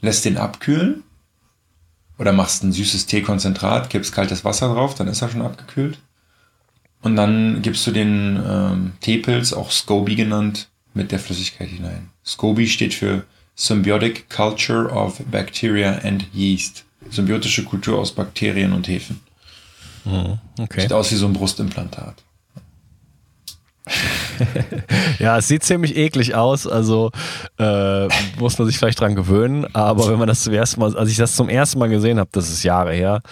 lässt 0.01 0.25
den 0.25 0.37
abkühlen 0.37 1.03
oder 2.19 2.33
machst 2.33 2.63
ein 2.63 2.73
süßes 2.73 3.07
Teekonzentrat, 3.07 3.91
kippst 3.91 4.13
kaltes 4.13 4.45
Wasser 4.45 4.73
drauf, 4.73 4.95
dann 4.95 5.09
ist 5.09 5.23
er 5.23 5.29
schon 5.29 5.43
abgekühlt. 5.43 5.99
Und 7.03 7.17
dann 7.17 7.63
gibst 7.63 7.87
du 7.87 7.91
den 7.91 8.43
ähm, 8.45 8.93
Teepilz, 9.01 9.53
auch 9.53 9.71
SCOBY 9.71 10.17
genannt, 10.17 10.69
mit 10.95 11.13
der 11.13 11.19
Flüssigkeit 11.19 11.69
hinein. 11.69 12.11
SCOBY 12.25 12.67
steht 12.67 12.95
für 12.95 13.25
Symbiotic 13.55 14.29
Culture 14.31 14.91
of 14.91 15.21
Bacteria 15.31 15.99
and 16.03 16.27
Yeast. 16.35 16.85
Symbiotische 17.11 17.65
Kultur 17.65 17.99
aus 17.99 18.13
Bakterien 18.13 18.73
und 18.73 18.89
Hefen. 18.89 19.21
Mhm, 20.05 20.39
okay. 20.59 20.83
Sieht 20.83 20.93
aus 20.93 21.13
wie 21.13 21.17
so 21.17 21.27
ein 21.27 21.33
Brustimplantat. 21.33 22.23
ja, 25.19 25.39
es 25.39 25.49
sieht 25.49 25.63
ziemlich 25.63 25.97
eklig 25.97 26.35
aus, 26.35 26.67
also 26.67 27.11
äh, 27.59 28.09
muss 28.39 28.59
man 28.59 28.67
sich 28.67 28.79
vielleicht 28.79 29.01
dran 29.01 29.15
gewöhnen, 29.15 29.67
aber 29.75 30.09
wenn 30.09 30.19
man 30.19 30.29
das 30.29 30.43
zum 30.43 30.53
ersten 30.53 30.81
Mal, 30.81 30.97
als 30.97 31.11
ich 31.11 31.17
das 31.17 31.37
zum 31.37 31.49
ersten 31.49 31.79
Mal 31.79 31.89
gesehen 31.89 32.19
habe, 32.19 32.31
das 32.33 32.49
ist 32.49 32.63
Jahre 32.63 32.93
her, 32.93 33.23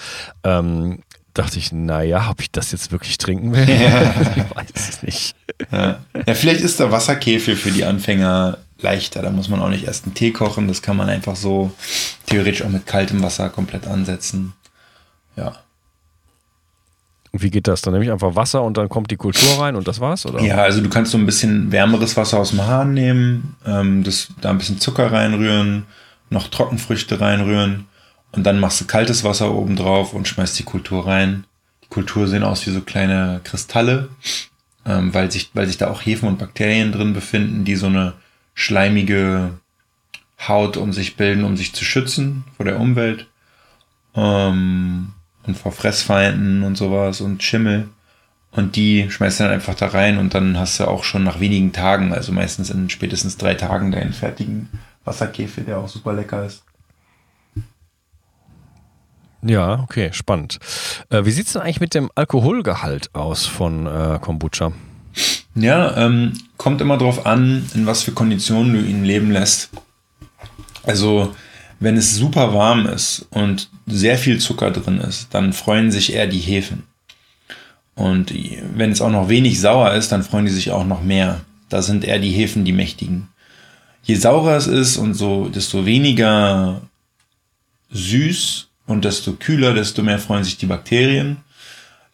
ähm, 0.42 1.00
dachte 1.34 1.58
ich, 1.58 1.73
naja, 1.73 2.28
ob 2.30 2.40
ich 2.40 2.50
das 2.50 2.73
jetzt 2.73 2.92
wirklich 2.92 3.18
trinken 3.18 3.52
will? 3.52 3.68
Ja. 3.68 4.14
ich 4.37 4.56
weiß 4.56 4.66
es 4.75 5.02
nicht. 5.02 5.37
Ja. 5.70 5.99
ja, 6.26 6.34
vielleicht 6.34 6.61
ist 6.61 6.80
der 6.80 6.90
Wasserkäfer 6.90 7.56
für 7.56 7.70
die 7.70 7.84
Anfänger 7.84 8.58
leichter. 8.80 9.23
Da 9.23 9.30
muss 9.30 9.49
man 9.49 9.61
auch 9.61 9.68
nicht 9.68 9.84
erst 9.84 10.04
einen 10.04 10.14
Tee 10.14 10.30
kochen. 10.30 10.68
Das 10.68 10.82
kann 10.82 10.96
man 10.96 11.08
einfach 11.08 11.37
so 11.37 11.73
theoretisch 12.26 12.62
auch 12.62 12.68
mit 12.68 12.87
kaltem 12.87 13.23
Wasser 13.23 13.49
komplett 13.50 13.87
ansetzen. 13.87 14.52
Ja. 15.37 15.56
Wie 17.36 17.50
geht 17.50 17.66
das? 17.66 17.82
Dann 17.82 17.92
nehme 17.92 18.04
ich 18.04 18.12
einfach 18.12 18.36
Wasser 18.36 18.62
und 18.62 18.76
dann 18.76 18.88
kommt 18.88 19.10
die 19.10 19.16
Kultur 19.16 19.60
rein 19.60 19.74
und 19.74 19.88
das 19.88 19.98
war's, 19.98 20.24
oder? 20.24 20.40
Ja, 20.40 20.58
also 20.58 20.80
du 20.80 20.88
kannst 20.88 21.10
so 21.10 21.18
ein 21.18 21.26
bisschen 21.26 21.72
wärmeres 21.72 22.16
Wasser 22.16 22.38
aus 22.38 22.50
dem 22.50 22.64
Hahn 22.64 22.94
nehmen, 22.94 23.56
ähm, 23.66 24.04
das, 24.04 24.28
da 24.40 24.50
ein 24.50 24.58
bisschen 24.58 24.78
Zucker 24.78 25.10
reinrühren, 25.10 25.84
noch 26.30 26.46
Trockenfrüchte 26.46 27.20
reinrühren 27.20 27.86
und 28.30 28.44
dann 28.44 28.60
machst 28.60 28.80
du 28.80 28.86
kaltes 28.86 29.24
Wasser 29.24 29.52
oben 29.52 29.74
drauf 29.74 30.14
und 30.14 30.28
schmeißt 30.28 30.56
die 30.58 30.64
Kultur 30.64 31.06
rein. 31.08 31.44
Die 31.82 31.88
Kultur 31.88 32.28
sehen 32.28 32.44
aus 32.44 32.64
wie 32.66 32.70
so 32.70 32.80
kleine 32.80 33.40
Kristalle, 33.42 34.10
ähm, 34.86 35.12
weil, 35.12 35.30
sich, 35.32 35.50
weil 35.54 35.66
sich 35.66 35.76
da 35.76 35.90
auch 35.90 36.06
Hefen 36.06 36.28
und 36.28 36.38
Bakterien 36.38 36.92
drin 36.92 37.14
befinden, 37.14 37.64
die 37.64 37.74
so 37.74 37.86
eine 37.86 38.12
schleimige 38.54 39.58
Haut 40.46 40.76
um 40.76 40.92
sich 40.92 41.16
bilden, 41.16 41.44
um 41.44 41.56
sich 41.56 41.72
zu 41.74 41.84
schützen 41.84 42.44
vor 42.56 42.64
der 42.64 42.78
Umwelt. 42.78 43.26
Ähm, 44.14 45.14
und 45.46 45.56
vor 45.56 45.72
Fressfeinden 45.72 46.62
und 46.62 46.76
sowas 46.76 47.20
und 47.20 47.42
Schimmel. 47.42 47.88
Und 48.50 48.76
die 48.76 49.10
schmeißt 49.10 49.40
du 49.40 49.44
dann 49.44 49.52
einfach 49.52 49.74
da 49.74 49.88
rein 49.88 50.18
und 50.18 50.34
dann 50.34 50.58
hast 50.58 50.78
du 50.78 50.86
auch 50.86 51.02
schon 51.02 51.24
nach 51.24 51.40
wenigen 51.40 51.72
Tagen, 51.72 52.12
also 52.12 52.32
meistens 52.32 52.70
in 52.70 52.88
spätestens 52.88 53.36
drei 53.36 53.54
Tagen, 53.54 53.90
deinen 53.90 54.12
fertigen 54.12 54.68
Wasserkäfer, 55.04 55.62
der 55.62 55.78
auch 55.78 55.88
super 55.88 56.12
lecker 56.12 56.46
ist. 56.46 56.62
Ja, 59.42 59.80
okay, 59.80 60.10
spannend. 60.12 60.58
Äh, 61.10 61.24
wie 61.26 61.30
sieht 61.30 61.46
es 61.46 61.52
denn 61.52 61.62
eigentlich 61.62 61.80
mit 61.80 61.94
dem 61.94 62.10
Alkoholgehalt 62.14 63.14
aus 63.14 63.44
von 63.44 63.86
äh, 63.86 64.18
Kombucha? 64.20 64.72
Ja, 65.54 65.96
ähm, 65.96 66.32
kommt 66.56 66.80
immer 66.80 66.96
drauf 66.96 67.26
an, 67.26 67.68
in 67.74 67.86
was 67.86 68.02
für 68.02 68.12
Konditionen 68.12 68.72
du 68.72 68.80
ihn 68.80 69.04
leben 69.04 69.30
lässt. 69.30 69.70
Also 70.82 71.34
wenn 71.81 71.97
es 71.97 72.14
super 72.14 72.54
warm 72.54 72.87
ist 72.87 73.26
und 73.31 73.69
sehr 73.87 74.19
viel 74.19 74.38
Zucker 74.38 74.71
drin 74.71 74.99
ist, 74.99 75.28
dann 75.31 75.52
freuen 75.52 75.90
sich 75.90 76.12
eher 76.12 76.26
die 76.26 76.38
Hefen. 76.38 76.85
Und 77.95 78.33
wenn 78.75 78.90
es 78.90 79.00
auch 79.00 79.11
noch 79.11 79.28
wenig 79.28 79.61
sauer 79.61 79.93
ist, 79.93 80.11
dann 80.11 80.25
freuen 80.25 80.47
die 80.47 80.52
sich 80.52 80.71
auch 80.71 80.85
noch 80.85 81.02
mehr. 81.02 81.43
Da 81.69 81.83
sind 81.83 82.04
eher 82.04 82.19
die 82.19 82.33
Hefen 82.33 82.64
die 82.64 82.73
mächtigen. 82.73 83.28
Je 84.02 84.16
saurer 84.16 84.57
es 84.57 84.66
ist 84.66 84.97
und 84.97 85.14
so, 85.14 85.49
desto 85.49 85.87
weniger 85.87 86.83
süß 87.90 88.69
und 88.87 89.04
desto 89.04 89.33
kühler, 89.33 89.73
desto 89.73 90.02
mehr 90.02 90.19
freuen 90.19 90.45
sich 90.45 90.59
die 90.59 90.66
Bakterien. 90.66 91.38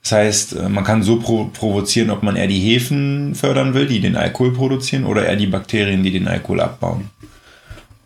Das 0.02 0.12
heißt, 0.12 0.56
äh, 0.56 0.68
man 0.68 0.84
kann 0.84 1.02
so 1.02 1.16
provozieren, 1.16 2.10
ob 2.10 2.22
man 2.22 2.36
eher 2.36 2.46
die 2.46 2.60
Hefen 2.60 3.34
fördern 3.34 3.74
will, 3.74 3.86
die 3.86 4.00
den 4.00 4.16
Alkohol 4.16 4.52
produzieren, 4.52 5.04
oder 5.04 5.26
eher 5.26 5.36
die 5.36 5.46
Bakterien, 5.46 6.02
die 6.02 6.12
den 6.12 6.28
Alkohol 6.28 6.60
abbauen. 6.60 7.10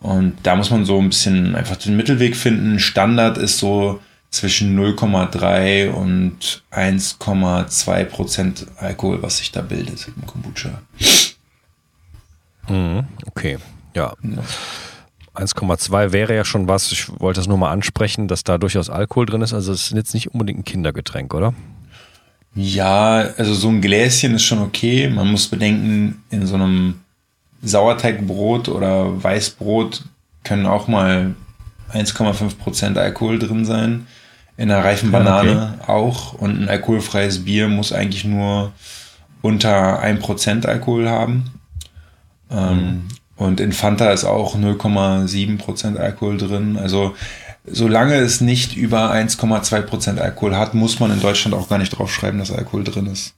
Und 0.05 0.37
da 0.43 0.55
muss 0.55 0.71
man 0.71 0.85
so 0.85 1.01
ein 1.01 1.09
bisschen 1.09 1.55
einfach 1.55 1.77
den 1.77 1.97
Mittelweg 1.97 2.37
finden. 2.37 2.79
Standard 2.79 3.39
ist 3.39 3.57
so 3.57 4.01
zwischen 4.29 4.79
0,3 4.79 5.89
und 5.89 6.63
1,2 6.71 8.05
Prozent 8.05 8.67
Alkohol, 8.77 9.23
was 9.23 9.39
sich 9.39 9.51
da 9.51 9.63
bildet 9.63 10.07
im 10.15 10.27
Kombucha. 10.27 10.83
Mhm, 12.69 13.05
okay, 13.25 13.57
ja. 13.95 14.13
ja. 14.23 15.43
1,2 15.43 16.13
wäre 16.13 16.37
ja 16.37 16.45
schon 16.45 16.69
was. 16.69 16.93
Ich 16.93 17.09
wollte 17.19 17.41
das 17.41 17.49
nur 17.49 17.57
mal 17.57 17.73
ansprechen, 17.73 18.29
dass 18.29 18.45
da 18.45 18.59
durchaus 18.59 18.91
Alkohol 18.91 19.25
drin 19.25 19.41
ist. 19.41 19.55
Also 19.55 19.73
es 19.73 19.85
ist 19.85 19.93
jetzt 19.93 20.13
nicht 20.13 20.35
unbedingt 20.35 20.59
ein 20.59 20.65
Kindergetränk, 20.67 21.33
oder? 21.33 21.55
Ja, 22.55 23.21
also 23.39 23.55
so 23.55 23.71
ein 23.71 23.81
Gläschen 23.81 24.35
ist 24.35 24.45
schon 24.45 24.59
okay. 24.59 25.09
Man 25.09 25.31
muss 25.31 25.49
bedenken, 25.49 26.23
in 26.29 26.47
so 26.47 26.57
einem 26.57 27.01
Sauerteigbrot 27.65 28.69
oder 28.69 29.23
Weißbrot 29.23 30.05
können 30.45 30.67
auch 30.67 30.89
mal 30.89 31.35
1,5% 31.93 32.97
Alkohol 32.97 33.39
drin 33.39 33.65
sein. 33.65 34.07
In 34.57 34.71
einer 34.71 34.85
reifen 34.85 35.11
Banane 35.11 35.75
okay. 35.81 35.93
auch. 35.93 36.35
Und 36.35 36.63
ein 36.63 36.69
alkoholfreies 36.69 37.45
Bier 37.45 37.69
muss 37.69 37.93
eigentlich 37.93 38.25
nur 38.25 38.73
unter 39.43 40.03
1% 40.03 40.67
Alkohol 40.67 41.09
haben. 41.09 41.51
Ähm, 42.51 42.77
mhm. 42.77 43.03
Und 43.37 43.61
in 43.61 43.73
Fanta 43.73 44.13
ist 44.13 44.25
auch 44.25 44.57
0,7% 44.57 45.97
Alkohol 45.97 46.37
drin. 46.37 46.77
Also 46.77 47.15
solange 47.67 48.15
es 48.17 48.41
nicht 48.41 48.77
über 48.77 49.13
1,2% 49.13 50.19
Alkohol 50.19 50.57
hat, 50.57 50.75
muss 50.75 51.01
man 51.01 51.11
in 51.11 51.21
Deutschland 51.21 51.55
auch 51.55 51.69
gar 51.69 51.79
nicht 51.79 51.91
draufschreiben, 51.91 52.39
dass 52.39 52.53
Alkohol 52.53 52.85
drin 52.85 53.07
ist. 53.07 53.35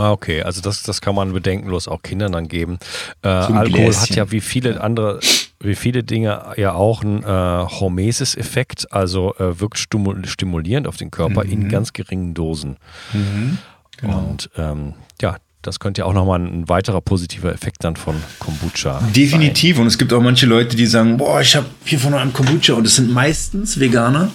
Ah, 0.00 0.12
okay, 0.12 0.42
also 0.42 0.62
das, 0.62 0.82
das 0.82 1.02
kann 1.02 1.14
man 1.14 1.34
bedenkenlos 1.34 1.86
auch 1.86 2.00
Kindern 2.00 2.32
dann 2.32 2.48
geben. 2.48 2.78
Äh, 3.22 3.28
Alkohol 3.28 3.68
Gläschen. 3.68 4.00
hat 4.00 4.16
ja 4.16 4.30
wie 4.32 4.40
viele 4.40 4.80
andere, 4.80 5.20
wie 5.60 5.74
viele 5.74 6.02
Dinge 6.02 6.42
ja 6.56 6.72
auch 6.72 7.02
einen 7.02 7.22
äh, 7.22 7.26
Hormesis-Effekt, 7.26 8.90
also 8.94 9.34
äh, 9.34 9.60
wirkt 9.60 9.76
stimulierend 9.76 10.88
auf 10.88 10.96
den 10.96 11.10
Körper 11.10 11.44
mhm. 11.44 11.50
in 11.50 11.68
ganz 11.68 11.92
geringen 11.92 12.32
Dosen. 12.32 12.78
Mhm. 13.12 13.58
Genau. 14.00 14.18
Und 14.20 14.48
ähm, 14.56 14.94
ja, 15.20 15.36
das 15.60 15.78
könnte 15.80 16.00
ja 16.00 16.04
auch 16.06 16.14
nochmal 16.14 16.40
ein 16.40 16.66
weiterer 16.70 17.02
positiver 17.02 17.52
Effekt 17.52 17.84
dann 17.84 17.96
von 17.96 18.16
Kombucha. 18.38 19.02
Definitiv. 19.14 19.76
Sein. 19.76 19.82
Und 19.82 19.88
es 19.88 19.98
gibt 19.98 20.14
auch 20.14 20.22
manche 20.22 20.46
Leute, 20.46 20.76
die 20.76 20.86
sagen, 20.86 21.18
boah, 21.18 21.42
ich 21.42 21.54
habe 21.54 21.66
hier 21.84 21.98
von 21.98 22.14
einem 22.14 22.32
Kombucha 22.32 22.72
und 22.72 22.86
es 22.86 22.96
sind 22.96 23.12
meistens 23.12 23.78
Veganer 23.78 24.30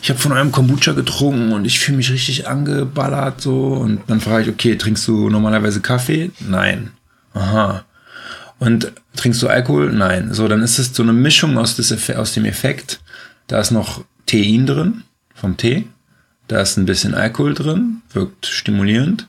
ich 0.00 0.10
habe 0.10 0.18
von 0.18 0.32
eurem 0.32 0.52
Kombucha 0.52 0.92
getrunken 0.92 1.52
und 1.52 1.64
ich 1.64 1.80
fühle 1.80 1.98
mich 1.98 2.10
richtig 2.10 2.46
angeballert 2.46 3.40
so. 3.40 3.74
Und 3.74 4.02
dann 4.06 4.20
frage 4.20 4.44
ich, 4.44 4.48
okay, 4.50 4.76
trinkst 4.76 5.06
du 5.08 5.28
normalerweise 5.28 5.80
Kaffee? 5.80 6.30
Nein. 6.40 6.90
Aha. 7.34 7.84
Und 8.58 8.92
trinkst 9.16 9.42
du 9.42 9.48
Alkohol? 9.48 9.92
Nein. 9.92 10.32
So, 10.32 10.48
dann 10.48 10.62
ist 10.62 10.78
es 10.78 10.94
so 10.94 11.02
eine 11.02 11.12
Mischung 11.12 11.58
aus, 11.58 11.76
des, 11.76 12.10
aus 12.10 12.34
dem 12.34 12.44
Effekt. 12.44 13.00
Da 13.46 13.60
ist 13.60 13.70
noch 13.70 14.04
Tein 14.26 14.66
drin, 14.66 15.02
vom 15.34 15.56
Tee. 15.56 15.86
Da 16.48 16.60
ist 16.60 16.76
ein 16.76 16.86
bisschen 16.86 17.14
Alkohol 17.14 17.54
drin, 17.54 18.02
wirkt 18.12 18.46
stimulierend. 18.46 19.28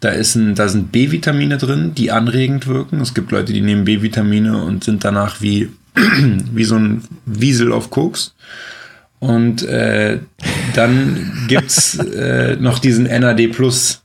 Da, 0.00 0.10
ist 0.10 0.34
ein, 0.34 0.54
da 0.54 0.68
sind 0.68 0.92
B-Vitamine 0.92 1.58
drin, 1.58 1.94
die 1.94 2.12
anregend 2.12 2.66
wirken. 2.66 3.00
Es 3.00 3.14
gibt 3.14 3.32
Leute, 3.32 3.52
die 3.52 3.62
nehmen 3.62 3.84
B-Vitamine 3.84 4.62
und 4.62 4.84
sind 4.84 5.04
danach 5.04 5.40
wie, 5.40 5.70
wie 5.94 6.64
so 6.64 6.76
ein 6.76 7.02
Wiesel 7.24 7.72
auf 7.72 7.90
Koks. 7.90 8.34
Und 9.18 9.62
äh, 9.62 10.20
dann 10.74 11.46
gibt's 11.48 11.98
äh, 11.98 12.56
noch 12.56 12.78
diesen 12.78 13.04
NAD 13.04 13.48
Plus 13.48 14.02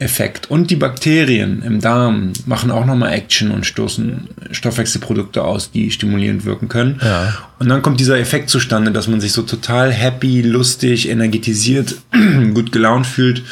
Effekt. 0.00 0.48
Und 0.48 0.70
die 0.70 0.76
Bakterien 0.76 1.62
im 1.62 1.80
Darm 1.80 2.32
machen 2.46 2.70
auch 2.70 2.86
nochmal 2.86 3.12
Action 3.12 3.50
und 3.50 3.66
stoßen 3.66 4.28
Stoffwechselprodukte 4.52 5.42
aus, 5.42 5.72
die 5.72 5.90
stimulierend 5.90 6.44
wirken 6.44 6.68
können. 6.68 7.00
Ja. 7.02 7.36
Und 7.58 7.68
dann 7.68 7.82
kommt 7.82 7.98
dieser 7.98 8.18
Effekt 8.18 8.48
zustande, 8.48 8.92
dass 8.92 9.08
man 9.08 9.20
sich 9.20 9.32
so 9.32 9.42
total 9.42 9.90
happy, 9.90 10.42
lustig, 10.42 11.08
energetisiert, 11.08 11.96
gut 12.54 12.70
gelaunt 12.70 13.08
fühlt 13.08 13.42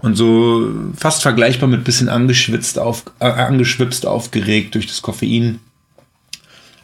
und 0.00 0.16
so 0.16 0.72
fast 0.96 1.22
vergleichbar 1.22 1.68
mit 1.68 1.84
bisschen 1.84 2.08
angeschwitzt, 2.08 2.78
auf, 2.78 3.04
äh, 3.18 3.26
angeschwipst, 3.26 4.06
aufgeregt 4.06 4.74
durch 4.74 4.86
das 4.86 5.02
Koffein. 5.02 5.60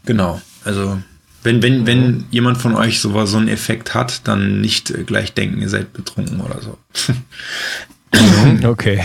Genau, 0.04 0.40
also 0.64 0.98
wenn, 1.42 1.62
wenn, 1.62 1.86
wenn 1.86 2.24
jemand 2.30 2.58
von 2.58 2.74
euch 2.74 3.00
so, 3.00 3.24
so 3.26 3.38
einen 3.38 3.48
Effekt 3.48 3.94
hat, 3.94 4.26
dann 4.26 4.60
nicht 4.60 5.06
gleich 5.06 5.34
denken, 5.34 5.60
ihr 5.60 5.68
seid 5.68 5.92
betrunken 5.92 6.40
oder 6.40 6.60
so. 6.60 6.78
Okay. 8.64 9.02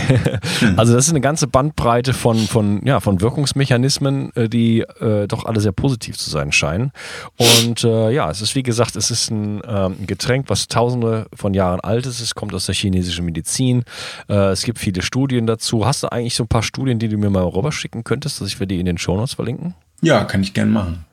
Also 0.76 0.94
das 0.94 1.06
ist 1.06 1.10
eine 1.10 1.20
ganze 1.20 1.46
Bandbreite 1.46 2.14
von, 2.14 2.38
von, 2.38 2.84
ja, 2.84 3.00
von 3.00 3.20
Wirkungsmechanismen, 3.20 4.34
äh, 4.34 4.48
die 4.48 4.80
äh, 4.80 5.26
doch 5.28 5.44
alle 5.44 5.60
sehr 5.60 5.72
positiv 5.72 6.16
zu 6.16 6.30
sein 6.30 6.52
scheinen. 6.52 6.92
Und 7.36 7.84
äh, 7.84 8.10
ja, 8.10 8.30
es 8.30 8.40
ist 8.40 8.54
wie 8.54 8.62
gesagt, 8.62 8.96
es 8.96 9.10
ist 9.10 9.30
ein 9.30 9.60
ähm, 9.66 10.06
Getränk, 10.06 10.46
was 10.48 10.68
tausende 10.68 11.26
von 11.34 11.54
Jahren 11.54 11.80
alt 11.80 12.06
ist. 12.06 12.20
Es 12.20 12.34
kommt 12.34 12.54
aus 12.54 12.66
der 12.66 12.74
chinesischen 12.74 13.24
Medizin. 13.24 13.84
Äh, 14.28 14.52
es 14.52 14.62
gibt 14.62 14.78
viele 14.78 15.02
Studien 15.02 15.46
dazu. 15.46 15.86
Hast 15.86 16.02
du 16.02 16.08
eigentlich 16.08 16.34
so 16.34 16.44
ein 16.44 16.48
paar 16.48 16.62
Studien, 16.62 16.98
die 16.98 17.08
du 17.08 17.18
mir 17.18 17.30
mal 17.30 17.44
rüberschicken 17.44 18.04
könntest, 18.04 18.40
dass 18.40 18.48
ich 18.48 18.56
für 18.56 18.66
die 18.66 18.80
in 18.80 18.86
den 18.86 18.98
Shownotes 18.98 19.34
verlinken? 19.34 19.74
Ja, 20.00 20.24
kann 20.24 20.42
ich 20.42 20.54
gern 20.54 20.70
machen. 20.70 21.04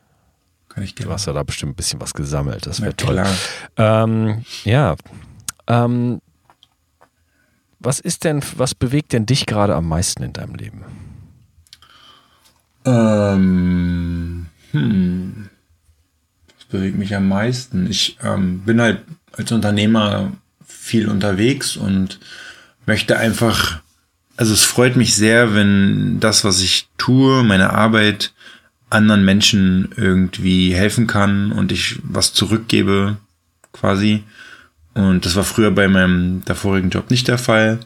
Kann 0.73 0.83
ich 0.83 0.95
gerne. 0.95 1.09
Du 1.09 1.13
hast 1.13 1.25
ja 1.27 1.33
da 1.33 1.43
bestimmt 1.43 1.73
ein 1.73 1.75
bisschen 1.75 2.01
was 2.01 2.13
gesammelt. 2.13 2.65
Das 2.65 2.81
wäre 2.81 2.95
toll. 2.95 3.23
Ähm, 3.77 4.43
ja. 4.63 4.95
Ähm, 5.67 6.21
was 7.79 7.99
ist 7.99 8.23
denn, 8.23 8.41
was 8.57 8.75
bewegt 8.75 9.13
denn 9.13 9.25
dich 9.25 9.45
gerade 9.45 9.75
am 9.75 9.87
meisten 9.87 10.23
in 10.23 10.33
deinem 10.33 10.55
Leben? 10.55 10.83
Ähm, 12.85 14.47
hm. 14.71 15.49
Das 16.57 16.65
bewegt 16.65 16.97
mich 16.97 17.15
am 17.15 17.27
meisten. 17.27 17.89
Ich 17.89 18.17
ähm, 18.23 18.61
bin 18.61 18.81
halt 18.81 19.03
als 19.33 19.51
Unternehmer 19.51 20.31
viel 20.65 21.09
unterwegs 21.09 21.75
und 21.75 22.19
möchte 22.85 23.17
einfach, 23.17 23.81
also 24.37 24.53
es 24.53 24.63
freut 24.63 24.95
mich 24.95 25.15
sehr, 25.15 25.53
wenn 25.53 26.19
das, 26.19 26.43
was 26.43 26.61
ich 26.61 26.87
tue, 26.97 27.43
meine 27.43 27.71
Arbeit 27.71 28.33
anderen 28.91 29.25
Menschen 29.25 29.89
irgendwie 29.95 30.74
helfen 30.74 31.07
kann 31.07 31.51
und 31.51 31.71
ich 31.71 32.00
was 32.03 32.33
zurückgebe, 32.33 33.17
quasi. 33.71 34.24
Und 34.93 35.25
das 35.25 35.36
war 35.36 35.43
früher 35.43 35.71
bei 35.71 35.88
meinem 35.88 36.43
davorigen 36.45 36.89
Job 36.89 37.10
nicht 37.10 37.27
der 37.27 37.38
Fall. 37.38 37.79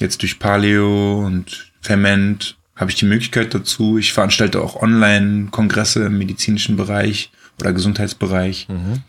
Jetzt 0.00 0.22
durch 0.22 0.38
Paleo 0.38 1.24
und 1.24 1.70
Ferment 1.80 2.56
habe 2.74 2.90
ich 2.90 2.96
die 2.96 3.06
Möglichkeit 3.06 3.54
dazu. 3.54 3.98
Ich 3.98 4.12
veranstalte 4.12 4.62
auch 4.62 4.80
Online-Kongresse 4.82 6.04
im 6.06 6.18
medizinischen 6.18 6.76
Bereich 6.76 7.30
oder 7.60 7.72
Gesundheitsbereich. 7.72 8.66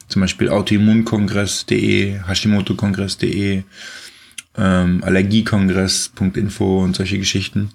Zum 0.08 0.22
Beispiel 0.22 0.50
autoimmunkongress.de, 0.50 2.22
Hashimoto-Kongress.de, 2.22 3.64
ähm, 4.58 5.04
Allergiekongress.info 5.04 6.84
und 6.84 6.96
solche 6.96 7.20
Geschichten. 7.20 7.72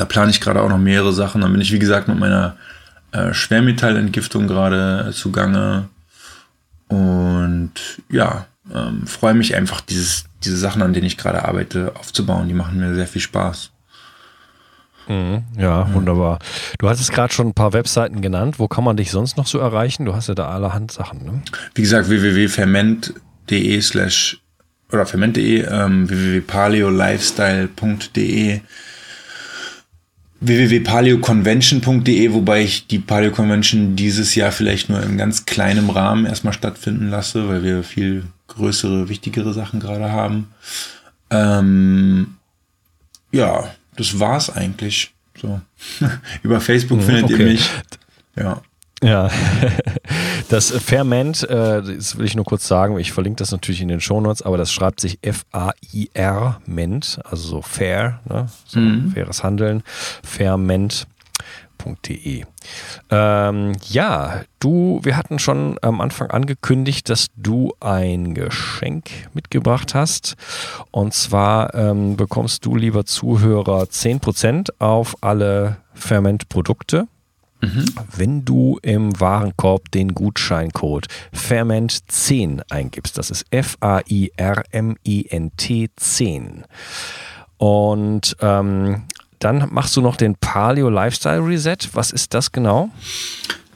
Da 0.00 0.06
plane 0.06 0.30
ich 0.30 0.40
gerade 0.40 0.62
auch 0.62 0.70
noch 0.70 0.78
mehrere 0.78 1.12
Sachen. 1.12 1.42
Dann 1.42 1.52
bin 1.52 1.60
ich, 1.60 1.72
wie 1.72 1.78
gesagt, 1.78 2.08
mit 2.08 2.18
meiner 2.18 2.56
äh, 3.12 3.34
Schwermetallentgiftung 3.34 4.48
gerade 4.48 5.10
zugange. 5.12 5.90
Und 6.88 7.72
ja, 8.08 8.46
ähm, 8.74 9.06
freue 9.06 9.34
mich 9.34 9.54
einfach, 9.54 9.82
dieses, 9.82 10.24
diese 10.42 10.56
Sachen, 10.56 10.80
an 10.80 10.94
denen 10.94 11.06
ich 11.06 11.18
gerade 11.18 11.44
arbeite, 11.44 11.92
aufzubauen. 11.96 12.48
Die 12.48 12.54
machen 12.54 12.80
mir 12.80 12.94
sehr 12.94 13.06
viel 13.06 13.20
Spaß. 13.20 13.72
Ja, 15.58 15.92
wunderbar. 15.92 16.38
Du 16.78 16.88
hattest 16.88 17.12
gerade 17.12 17.34
schon 17.34 17.48
ein 17.48 17.54
paar 17.54 17.72
Webseiten 17.72 18.22
genannt. 18.22 18.58
Wo 18.58 18.68
kann 18.68 18.84
man 18.84 18.96
dich 18.96 19.10
sonst 19.10 19.36
noch 19.36 19.48
so 19.48 19.58
erreichen? 19.58 20.06
Du 20.06 20.14
hast 20.14 20.28
ja 20.28 20.34
da 20.34 20.48
allerhand 20.48 20.92
Sachen. 20.92 21.24
Ne? 21.24 21.42
Wie 21.74 21.82
gesagt, 21.82 22.08
www.ferment.de 22.08 23.80
slash 23.82 24.40
oder 24.92 25.06
ferment.de, 25.06 25.66
ähm, 25.68 26.08
www.paleolifestyle.de, 26.08 28.60
www.paleoconvention.de, 30.40 32.32
wobei 32.32 32.62
ich 32.62 32.86
die 32.86 32.98
Paleo 32.98 33.30
Convention 33.30 33.94
dieses 33.94 34.34
Jahr 34.34 34.52
vielleicht 34.52 34.88
nur 34.88 35.02
in 35.02 35.18
ganz 35.18 35.44
kleinem 35.44 35.90
Rahmen 35.90 36.26
erstmal 36.26 36.54
stattfinden 36.54 37.08
lasse, 37.08 37.48
weil 37.48 37.62
wir 37.62 37.82
viel 37.82 38.24
größere, 38.48 39.08
wichtigere 39.08 39.52
Sachen 39.52 39.80
gerade 39.80 40.10
haben. 40.12 40.48
Ähm, 41.30 42.36
ja, 43.32 43.70
das 43.96 44.18
war's 44.18 44.50
eigentlich. 44.50 45.12
So. 45.40 45.60
Über 46.42 46.60
Facebook 46.60 47.02
findet 47.02 47.30
ihr 47.30 47.36
okay. 47.36 47.44
mich. 47.44 47.70
Ja. 48.36 48.62
Ja, 49.02 49.30
das 50.50 50.70
Ferment, 50.70 51.48
äh, 51.48 51.82
das 51.82 52.18
will 52.18 52.26
ich 52.26 52.36
nur 52.36 52.44
kurz 52.44 52.68
sagen, 52.68 52.98
ich 52.98 53.12
verlinke 53.12 53.38
das 53.38 53.50
natürlich 53.50 53.80
in 53.80 53.88
den 53.88 54.02
Shownotes, 54.02 54.42
aber 54.42 54.58
das 54.58 54.70
schreibt 54.70 55.00
sich 55.00 55.18
F-A-I-R, 55.22 56.60
Ment, 56.66 57.18
also 57.24 57.48
so 57.48 57.62
fair, 57.62 58.20
ne? 58.28 58.48
so 58.66 58.78
faires 59.14 59.42
Handeln, 59.42 59.82
ferment.de. 60.22 61.06
Ähm, 63.10 63.72
ja, 63.88 64.42
du, 64.58 65.00
wir 65.02 65.16
hatten 65.16 65.38
schon 65.38 65.78
am 65.80 66.02
Anfang 66.02 66.28
angekündigt, 66.30 67.08
dass 67.08 67.28
du 67.36 67.72
ein 67.80 68.34
Geschenk 68.34 69.08
mitgebracht 69.32 69.94
hast. 69.94 70.36
Und 70.90 71.14
zwar 71.14 71.74
ähm, 71.74 72.18
bekommst 72.18 72.66
du, 72.66 72.76
lieber 72.76 73.06
Zuhörer, 73.06 73.84
10% 73.84 74.72
auf 74.78 75.16
alle 75.22 75.78
Ferment-Produkte 75.94 77.08
wenn 78.16 78.44
du 78.44 78.78
im 78.82 79.18
Warenkorb 79.20 79.90
den 79.90 80.14
Gutscheincode 80.14 81.06
Ferment10 81.34 82.62
eingibst. 82.70 83.18
Das 83.18 83.30
ist 83.30 83.44
F-A-I-R-M-E-N-T 83.50 84.30
10. 85.96 86.64
Und 87.58 88.36
ähm, 88.40 89.02
dann 89.38 89.68
machst 89.70 89.96
du 89.96 90.00
noch 90.00 90.16
den 90.16 90.34
Paleo 90.36 90.88
Lifestyle 90.88 91.44
Reset. 91.46 91.76
Was 91.92 92.10
ist 92.12 92.34
das 92.34 92.52
genau? 92.52 92.90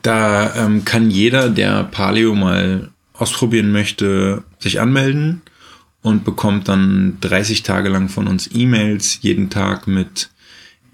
Da 0.02 0.54
ähm, 0.56 0.84
kann 0.84 1.10
jeder, 1.10 1.48
der 1.48 1.84
Paleo 1.84 2.34
mal 2.34 2.90
ausprobieren 3.14 3.72
möchte, 3.72 4.44
sich 4.58 4.80
anmelden 4.80 5.42
und 6.02 6.24
bekommt 6.24 6.68
dann 6.68 7.16
30 7.22 7.62
Tage 7.62 7.88
lang 7.88 8.08
von 8.08 8.26
uns 8.28 8.50
E-Mails 8.52 9.20
jeden 9.22 9.48
Tag 9.48 9.86
mit 9.86 10.28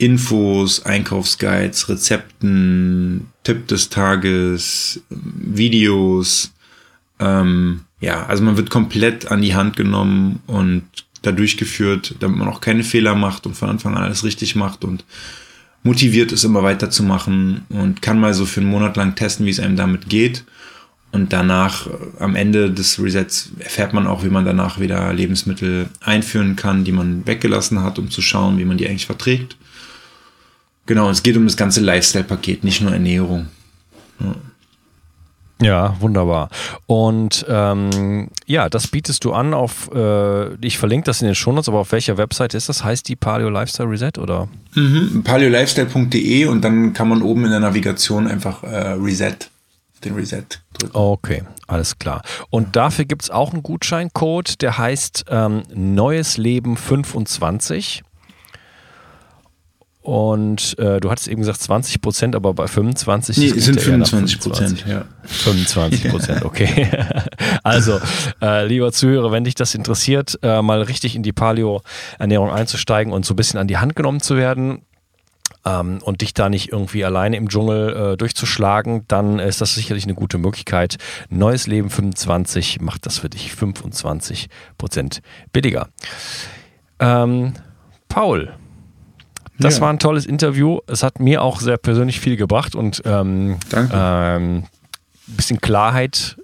Infos, 0.01 0.87
Einkaufsguides, 0.87 1.91
Rezepten, 1.91 3.27
Tipp 3.45 3.69
des 3.69 3.91
Tages, 3.91 5.03
Videos. 5.11 6.53
Ähm, 7.19 7.83
ja, 8.01 8.25
also 8.25 8.43
man 8.43 8.57
wird 8.57 8.71
komplett 8.71 9.31
an 9.31 9.43
die 9.43 9.55
Hand 9.55 9.77
genommen 9.77 10.41
und 10.47 10.85
da 11.21 11.33
durchgeführt, 11.33 12.15
damit 12.21 12.39
man 12.39 12.49
auch 12.49 12.63
keine 12.63 12.83
Fehler 12.83 13.15
macht 13.15 13.45
und 13.45 13.55
von 13.55 13.69
Anfang 13.69 13.95
an 13.95 14.05
alles 14.05 14.25
richtig 14.25 14.57
macht 14.57 14.85
und 14.85 15.05
motiviert 15.83 16.33
ist, 16.33 16.45
immer 16.45 16.63
weiterzumachen 16.63 17.67
und 17.69 18.01
kann 18.01 18.19
mal 18.19 18.33
so 18.33 18.47
für 18.47 18.61
einen 18.61 18.71
Monat 18.71 18.97
lang 18.97 19.17
testen, 19.17 19.45
wie 19.45 19.51
es 19.51 19.61
einem 19.61 19.77
damit 19.77 20.09
geht. 20.09 20.45
Und 21.13 21.35
danach, 21.35 21.89
äh, 21.89 21.91
am 22.21 22.37
Ende 22.37 22.71
des 22.71 23.03
Resets, 23.03 23.51
erfährt 23.59 23.93
man 23.93 24.07
auch, 24.07 24.25
wie 24.25 24.31
man 24.31 24.47
danach 24.47 24.81
wieder 24.81 25.13
Lebensmittel 25.13 25.91
einführen 26.01 26.57
kann, 26.57 26.85
die 26.85 26.93
man 26.93 27.27
weggelassen 27.27 27.83
hat, 27.83 27.99
um 27.99 28.11
zu 28.11 28.23
schauen, 28.23 28.57
wie 28.57 28.65
man 28.65 28.79
die 28.79 28.89
eigentlich 28.89 29.07
verträgt. 29.07 29.57
Genau, 30.87 31.11
es 31.11 31.23
geht 31.23 31.37
um 31.37 31.45
das 31.45 31.57
ganze 31.57 31.81
Lifestyle-Paket, 31.81 32.65
nicht 32.65 32.81
nur 32.81 32.93
Ernährung. 32.93 33.47
Ja, 35.63 35.95
wunderbar. 36.01 36.49
Und 36.87 37.45
ähm, 37.49 38.29
ja, 38.47 38.69
das 38.71 38.89
bietest 38.89 39.25
du 39.25 39.33
an 39.33 39.53
auf, 39.53 39.91
äh, 39.95 40.55
ich 40.65 40.79
verlinke 40.79 41.05
das 41.05 41.21
in 41.21 41.27
den 41.27 41.35
Shownotes, 41.35 41.69
aber 41.69 41.81
auf 41.81 41.93
welcher 41.93 42.17
Webseite 42.17 42.57
ist 42.57 42.69
das? 42.71 42.83
Heißt 42.83 43.07
die 43.09 43.17
Paleo 43.17 43.51
Lifestyle 43.51 43.91
Reset 43.91 44.13
oder? 44.19 44.49
Mhm, 44.75 45.23
paleolifestyle.de 45.23 46.47
und 46.47 46.63
dann 46.63 46.95
kann 46.95 47.09
man 47.09 47.21
oben 47.21 47.45
in 47.45 47.51
der 47.51 47.61
Navigation 47.61 48.27
einfach 48.27 48.63
äh, 48.63 48.93
Reset, 48.93 49.37
den 50.03 50.15
Reset 50.15 50.45
drücken. 50.79 50.97
Okay, 50.97 51.43
alles 51.67 51.99
klar. 51.99 52.23
Und 52.49 52.75
dafür 52.77 53.05
gibt 53.05 53.25
es 53.25 53.31
auch 53.31 53.53
einen 53.53 53.63
Gutscheincode, 53.63 54.63
der 54.63 54.79
heißt 54.79 55.27
ähm, 55.29 55.63
Neues 55.75 56.39
Leben 56.39 56.79
25. 56.79 58.03
Und 60.03 60.79
äh, 60.79 60.99
du 60.99 61.11
hattest 61.11 61.29
eben 61.29 61.41
gesagt 61.41 61.61
20 61.61 62.01
Prozent, 62.01 62.35
aber 62.35 62.55
bei 62.55 62.67
25 62.67 63.37
Nee, 63.37 63.47
es 63.49 63.67
sind 63.67 63.79
der 63.79 63.87
eher 63.87 63.99
nach 63.99 64.09
25 64.09 64.41
Prozent, 64.41 64.85
ja. 64.87 65.05
25 65.25 66.11
Prozent, 66.11 66.45
okay. 66.45 66.89
also, 67.63 68.01
äh, 68.41 68.67
lieber 68.67 68.93
Zuhörer, 68.93 69.31
wenn 69.31 69.45
dich 69.45 69.55
das 69.55 69.75
interessiert, 69.75 70.39
äh, 70.43 70.63
mal 70.63 70.81
richtig 70.81 71.17
in 71.17 71.23
die 71.23 71.33
Paleo-Ernährung 71.33 72.51
einzusteigen 72.51 73.13
und 73.13 73.27
so 73.27 73.35
ein 73.35 73.37
bisschen 73.37 73.61
an 73.61 73.67
die 73.67 73.77
Hand 73.77 73.95
genommen 73.95 74.21
zu 74.21 74.37
werden, 74.37 74.83
ähm, 75.65 75.99
und 76.03 76.23
dich 76.23 76.35
da 76.35 76.49
nicht 76.49 76.73
irgendwie 76.73 77.05
alleine 77.05 77.37
im 77.37 77.49
Dschungel 77.49 78.13
äh, 78.13 78.17
durchzuschlagen, 78.17 79.05
dann 79.09 79.39
ist 79.39 79.61
das 79.61 79.75
sicherlich 79.75 80.05
eine 80.05 80.15
gute 80.15 80.39
Möglichkeit. 80.39 80.97
Neues 81.29 81.67
Leben 81.67 81.91
25 81.91 82.81
macht 82.81 83.07
das 83.07 83.19
für 83.19 83.29
dich 83.29 83.53
25 83.53 84.49
Prozent 84.79 85.21
billiger. 85.53 85.89
Ähm, 86.99 87.55
Paul, 88.09 88.53
das 89.61 89.77
Ja. 89.77 89.83
war 89.83 89.91
ein 89.91 89.99
tolles 89.99 90.27
Interview. 90.27 90.79
Es 90.87 91.03
hat 91.03 91.21
mir 91.21 91.43
auch 91.43 91.61
sehr 91.61 91.77
persönlich 91.77 92.19
viel 92.21 92.37
gebracht 92.37 92.75
und 92.75 93.03
ähm, 93.05 93.59
ähm, 93.73 94.65
ein 94.65 94.67
bisschen 95.37 95.61
Klarheit 95.61 96.37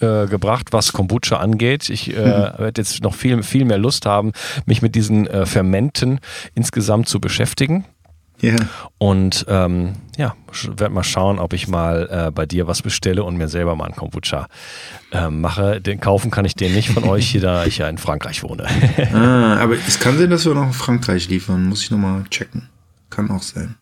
äh, 0.00 0.26
gebracht, 0.26 0.68
was 0.72 0.92
Kombucha 0.92 1.36
angeht. 1.36 1.90
Ich 1.90 2.10
äh, 2.10 2.16
werde 2.16 2.80
jetzt 2.80 3.02
noch 3.02 3.14
viel, 3.14 3.42
viel 3.42 3.64
mehr 3.64 3.78
Lust 3.78 4.06
haben, 4.06 4.32
mich 4.66 4.82
mit 4.82 4.94
diesen 4.94 5.26
äh, 5.26 5.44
Fermenten 5.46 6.20
insgesamt 6.54 7.08
zu 7.08 7.20
beschäftigen. 7.20 7.84
Ja. 8.40 8.56
Und 8.96 9.44
ähm, 9.48 9.92
ja, 10.20 10.34
werde 10.76 10.92
mal 10.92 11.02
schauen, 11.02 11.38
ob 11.38 11.54
ich 11.54 11.66
mal 11.66 12.26
äh, 12.26 12.30
bei 12.30 12.44
dir 12.44 12.66
was 12.66 12.82
bestelle 12.82 13.24
und 13.24 13.38
mir 13.38 13.48
selber 13.48 13.74
mal 13.74 13.86
einen 13.86 13.96
Kombucha 13.96 14.48
ähm, 15.12 15.40
mache. 15.40 15.80
Den 15.80 15.98
kaufen 15.98 16.30
kann 16.30 16.44
ich 16.44 16.54
den 16.54 16.74
nicht 16.74 16.90
von 16.90 17.04
euch, 17.04 17.30
hier, 17.30 17.40
da 17.40 17.64
ich 17.64 17.78
ja 17.78 17.88
in 17.88 17.96
Frankreich 17.96 18.42
wohne. 18.42 18.66
Ah, 19.14 19.56
aber 19.56 19.74
es 19.74 19.98
kann 19.98 20.18
sein, 20.18 20.30
dass 20.30 20.44
wir 20.44 20.54
noch 20.54 20.66
in 20.66 20.72
Frankreich 20.72 21.28
liefern. 21.28 21.64
Muss 21.64 21.82
ich 21.82 21.90
nochmal 21.90 22.24
checken. 22.28 22.68
Kann 23.08 23.30
auch 23.30 23.42
sein. 23.42 23.76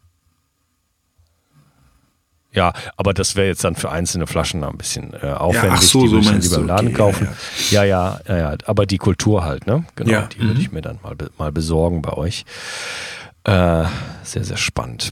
ja, 2.52 2.72
aber 2.96 3.14
das 3.14 3.34
wäre 3.34 3.48
jetzt 3.48 3.64
dann 3.64 3.74
für 3.74 3.90
einzelne 3.90 4.26
Flaschen 4.26 4.62
ein 4.62 4.78
bisschen 4.78 5.12
äh, 5.20 5.26
aufwendig. 5.26 5.72
ach 5.74 5.82
so, 5.82 6.02
die 6.02 6.08
so 6.08 6.12
würde 6.12 6.26
ich 6.26 6.30
dann 6.30 6.40
lieber 6.40 6.56
im 6.56 6.66
Laden 6.66 6.88
okay, 6.88 6.96
kaufen. 6.96 7.28
Ja 7.70 7.82
ja. 7.82 8.20
ja, 8.28 8.36
ja, 8.36 8.56
Aber 8.66 8.86
die 8.86 8.98
Kultur 8.98 9.44
halt, 9.44 9.66
ne? 9.66 9.84
Genau, 9.96 10.10
Ja, 10.10 10.22
die 10.26 10.38
würde 10.38 10.54
mhm. 10.54 10.60
ich 10.60 10.72
mir 10.72 10.82
dann 10.82 11.00
mal, 11.02 11.16
mal 11.36 11.50
besorgen 11.50 12.00
bei 12.00 12.12
euch. 12.12 12.44
Äh, 13.44 13.84
sehr, 14.22 14.44
sehr 14.44 14.56
spannend. 14.56 15.10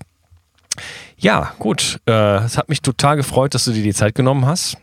Ja, 1.18 1.52
gut. 1.58 1.98
Äh, 2.06 2.44
es 2.44 2.58
hat 2.58 2.68
mich 2.68 2.82
total 2.82 3.16
gefreut, 3.16 3.54
dass 3.54 3.64
du 3.64 3.72
dir 3.72 3.82
die 3.82 3.94
Zeit 3.94 4.14
genommen 4.14 4.46
hast. 4.46 4.76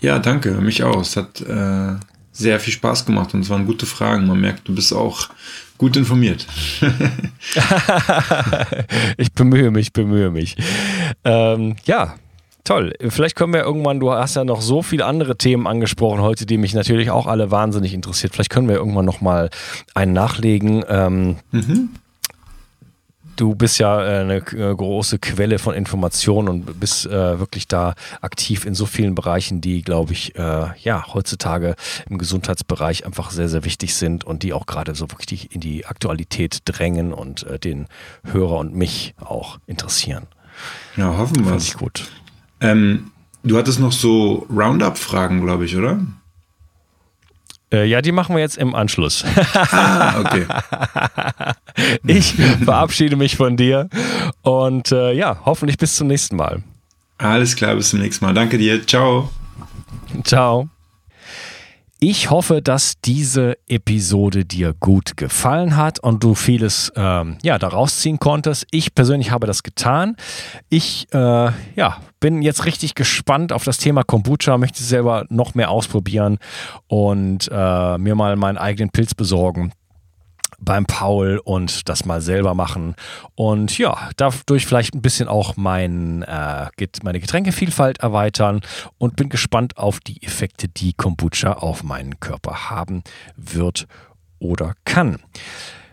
Ja, 0.00 0.18
danke. 0.18 0.52
Mich 0.52 0.82
auch. 0.82 1.00
Es 1.00 1.16
hat 1.16 1.40
äh, 1.40 1.94
sehr 2.32 2.60
viel 2.60 2.72
Spaß 2.72 3.06
gemacht 3.06 3.34
und 3.34 3.40
es 3.40 3.50
waren 3.50 3.66
gute 3.66 3.86
Fragen. 3.86 4.26
Man 4.26 4.40
merkt, 4.40 4.68
du 4.68 4.74
bist 4.74 4.92
auch 4.92 5.28
gut 5.78 5.96
informiert. 5.96 6.46
ich 9.16 9.32
bemühe 9.32 9.70
mich, 9.70 9.92
bemühe 9.92 10.30
mich. 10.30 10.56
Ähm, 11.24 11.76
ja, 11.84 12.14
toll. 12.64 12.92
Vielleicht 13.08 13.36
können 13.36 13.54
wir 13.54 13.62
irgendwann, 13.62 14.00
du 14.00 14.10
hast 14.12 14.36
ja 14.36 14.44
noch 14.44 14.60
so 14.60 14.82
viele 14.82 15.06
andere 15.06 15.36
Themen 15.36 15.66
angesprochen 15.66 16.20
heute, 16.20 16.44
die 16.44 16.58
mich 16.58 16.74
natürlich 16.74 17.10
auch 17.10 17.26
alle 17.26 17.50
wahnsinnig 17.50 17.94
interessiert. 17.94 18.34
Vielleicht 18.34 18.50
können 18.50 18.68
wir 18.68 18.76
irgendwann 18.76 19.06
noch 19.06 19.22
mal 19.22 19.50
einen 19.94 20.12
nachlegen. 20.12 20.84
Ähm, 20.88 21.36
mhm 21.50 21.90
du 23.40 23.54
bist 23.54 23.78
ja 23.78 24.02
äh, 24.02 24.20
eine 24.20 24.36
äh, 24.36 24.74
große 24.74 25.18
Quelle 25.18 25.58
von 25.58 25.74
Informationen 25.74 26.48
und 26.48 26.80
bist 26.80 27.06
äh, 27.06 27.38
wirklich 27.38 27.66
da 27.66 27.94
aktiv 28.20 28.66
in 28.66 28.74
so 28.74 28.84
vielen 28.84 29.14
Bereichen, 29.14 29.60
die, 29.60 29.82
glaube 29.82 30.12
ich, 30.12 30.36
äh, 30.36 30.66
ja, 30.82 31.06
heutzutage 31.14 31.74
im 32.08 32.18
Gesundheitsbereich 32.18 33.06
einfach 33.06 33.30
sehr, 33.30 33.48
sehr 33.48 33.64
wichtig 33.64 33.94
sind 33.94 34.24
und 34.24 34.42
die 34.42 34.52
auch 34.52 34.66
gerade 34.66 34.94
so 34.94 35.10
wirklich 35.10 35.54
in 35.54 35.60
die 35.60 35.86
Aktualität 35.86 36.58
drängen 36.66 37.12
und 37.14 37.44
äh, 37.44 37.58
den 37.58 37.86
Hörer 38.24 38.58
und 38.58 38.74
mich 38.74 39.14
auch 39.18 39.58
interessieren. 39.66 40.26
Ja, 40.96 41.16
hoffen 41.16 41.44
wir. 41.44 41.50
Fand 41.50 41.62
ich 41.62 41.74
gut. 41.74 42.04
Ähm, 42.60 43.10
du 43.42 43.56
hattest 43.56 43.80
noch 43.80 43.92
so 43.92 44.46
Roundup-Fragen, 44.50 45.40
glaube 45.40 45.64
ich, 45.64 45.76
oder? 45.76 45.98
Äh, 47.72 47.86
ja, 47.86 48.02
die 48.02 48.12
machen 48.12 48.34
wir 48.34 48.42
jetzt 48.42 48.58
im 48.58 48.74
Anschluss. 48.74 49.24
Ah, 49.54 50.20
okay. 50.20 50.46
ich 52.06 52.34
verabschiede 52.34 53.16
mich 53.16 53.36
von 53.36 53.56
dir 53.56 53.88
und 54.42 54.92
äh, 54.92 55.12
ja, 55.12 55.38
hoffentlich 55.44 55.78
bis 55.78 55.96
zum 55.96 56.08
nächsten 56.08 56.36
Mal. 56.36 56.62
Alles 57.18 57.54
klar, 57.54 57.74
bis 57.74 57.90
zum 57.90 58.00
nächsten 58.00 58.24
Mal. 58.24 58.34
Danke 58.34 58.56
dir. 58.56 58.86
Ciao. 58.86 59.30
Ciao. 60.24 60.68
Ich 62.02 62.30
hoffe, 62.30 62.62
dass 62.62 62.94
diese 63.02 63.58
Episode 63.68 64.46
dir 64.46 64.72
gut 64.72 65.18
gefallen 65.18 65.76
hat 65.76 65.98
und 65.98 66.24
du 66.24 66.34
vieles 66.34 66.90
ähm, 66.96 67.36
ja, 67.42 67.58
daraus 67.58 67.98
ziehen 67.98 68.18
konntest. 68.18 68.66
Ich 68.70 68.94
persönlich 68.94 69.30
habe 69.30 69.46
das 69.46 69.62
getan. 69.62 70.16
Ich 70.70 71.08
äh, 71.12 71.18
ja, 71.18 71.98
bin 72.18 72.40
jetzt 72.40 72.64
richtig 72.64 72.94
gespannt 72.94 73.52
auf 73.52 73.64
das 73.64 73.76
Thema 73.76 74.02
Kombucha, 74.02 74.56
möchte 74.56 74.82
selber 74.82 75.26
noch 75.28 75.54
mehr 75.54 75.70
ausprobieren 75.70 76.38
und 76.86 77.50
äh, 77.52 77.98
mir 77.98 78.14
mal 78.14 78.34
meinen 78.36 78.56
eigenen 78.56 78.88
Pilz 78.88 79.14
besorgen 79.14 79.74
beim 80.60 80.86
Paul 80.86 81.40
und 81.42 81.88
das 81.88 82.04
mal 82.04 82.20
selber 82.20 82.54
machen. 82.54 82.94
Und 83.34 83.76
ja, 83.78 84.10
dadurch 84.16 84.66
vielleicht 84.66 84.94
ein 84.94 85.02
bisschen 85.02 85.28
auch 85.28 85.56
mein, 85.56 86.22
äh, 86.22 86.68
meine 87.02 87.20
Getränkevielfalt 87.20 88.00
erweitern 88.00 88.60
und 88.98 89.16
bin 89.16 89.28
gespannt 89.28 89.78
auf 89.78 90.00
die 90.00 90.22
Effekte, 90.22 90.68
die 90.68 90.92
Kombucha 90.92 91.54
auf 91.54 91.82
meinen 91.82 92.20
Körper 92.20 92.70
haben 92.70 93.02
wird 93.36 93.86
oder 94.38 94.74
kann. 94.84 95.18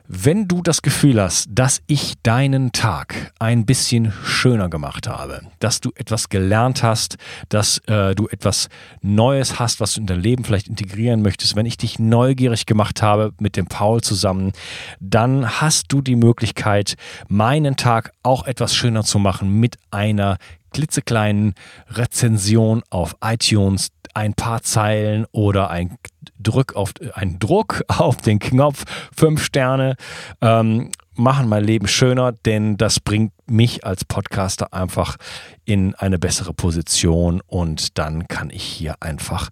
Wenn 0.09 0.47
du 0.47 0.61
das 0.61 0.81
Gefühl 0.81 1.21
hast, 1.21 1.49
dass 1.49 1.81
ich 1.85 2.13
deinen 2.23 2.71
Tag 2.71 3.33
ein 3.39 3.65
bisschen 3.65 4.13
schöner 4.23 4.69
gemacht 4.69 5.05
habe, 5.05 5.41
dass 5.59 5.81
du 5.81 5.91
etwas 5.95 6.29
gelernt 6.29 6.81
hast, 6.81 7.17
dass 7.49 7.79
äh, 7.87 8.15
du 8.15 8.29
etwas 8.29 8.69
Neues 9.01 9.59
hast, 9.59 9.81
was 9.81 9.95
du 9.95 9.99
in 9.99 10.07
dein 10.07 10.21
Leben 10.21 10.45
vielleicht 10.45 10.69
integrieren 10.69 11.21
möchtest, 11.21 11.57
wenn 11.57 11.65
ich 11.65 11.75
dich 11.75 11.99
neugierig 11.99 12.65
gemacht 12.65 13.01
habe 13.01 13.33
mit 13.39 13.57
dem 13.57 13.65
Paul 13.65 13.99
zusammen, 13.99 14.53
dann 15.01 15.59
hast 15.59 15.91
du 15.91 16.01
die 16.01 16.15
Möglichkeit, 16.15 16.95
meinen 17.27 17.75
Tag 17.75 18.13
auch 18.23 18.47
etwas 18.47 18.73
schöner 18.73 19.03
zu 19.03 19.19
machen 19.19 19.59
mit 19.59 19.75
einer 19.91 20.37
klitzekleinen 20.71 21.53
Rezension 21.89 22.81
auf 22.89 23.17
iTunes, 23.21 23.89
ein 24.13 24.33
paar 24.33 24.61
Zeilen 24.61 25.25
oder 25.33 25.69
ein 25.69 25.97
Druck 26.39 26.75
auf, 26.75 26.93
ein 27.13 27.39
Druck 27.39 27.83
auf 27.87 28.17
den 28.17 28.39
Knopf, 28.39 28.83
fünf 29.15 29.43
Sterne, 29.43 29.95
ähm, 30.41 30.91
machen 31.15 31.49
mein 31.49 31.63
Leben 31.63 31.87
schöner, 31.87 32.31
denn 32.31 32.77
das 32.77 32.99
bringt 32.99 33.33
mich 33.47 33.85
als 33.85 34.05
Podcaster 34.05 34.73
einfach 34.73 35.17
in 35.65 35.95
eine 35.95 36.19
bessere 36.19 36.53
Position 36.53 37.41
und 37.47 37.97
dann 37.97 38.27
kann 38.27 38.49
ich 38.49 38.63
hier 38.63 38.95
einfach 38.99 39.49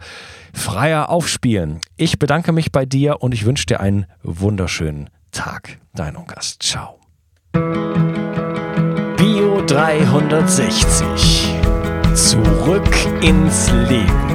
freier 0.53 1.09
aufspielen. 1.09 1.79
Ich 1.97 2.19
bedanke 2.19 2.51
mich 2.51 2.71
bei 2.71 2.85
dir 2.85 3.21
und 3.21 3.33
ich 3.33 3.45
wünsche 3.45 3.65
dir 3.65 3.79
einen 3.79 4.05
wunderschönen 4.23 5.09
Tag. 5.31 5.79
Dein 5.93 6.15
Unkas. 6.15 6.57
Ciao. 6.59 6.99
Bio 9.17 9.61
360. 9.65 11.53
Zurück 12.13 12.95
ins 13.21 13.71
Leben. 13.89 14.34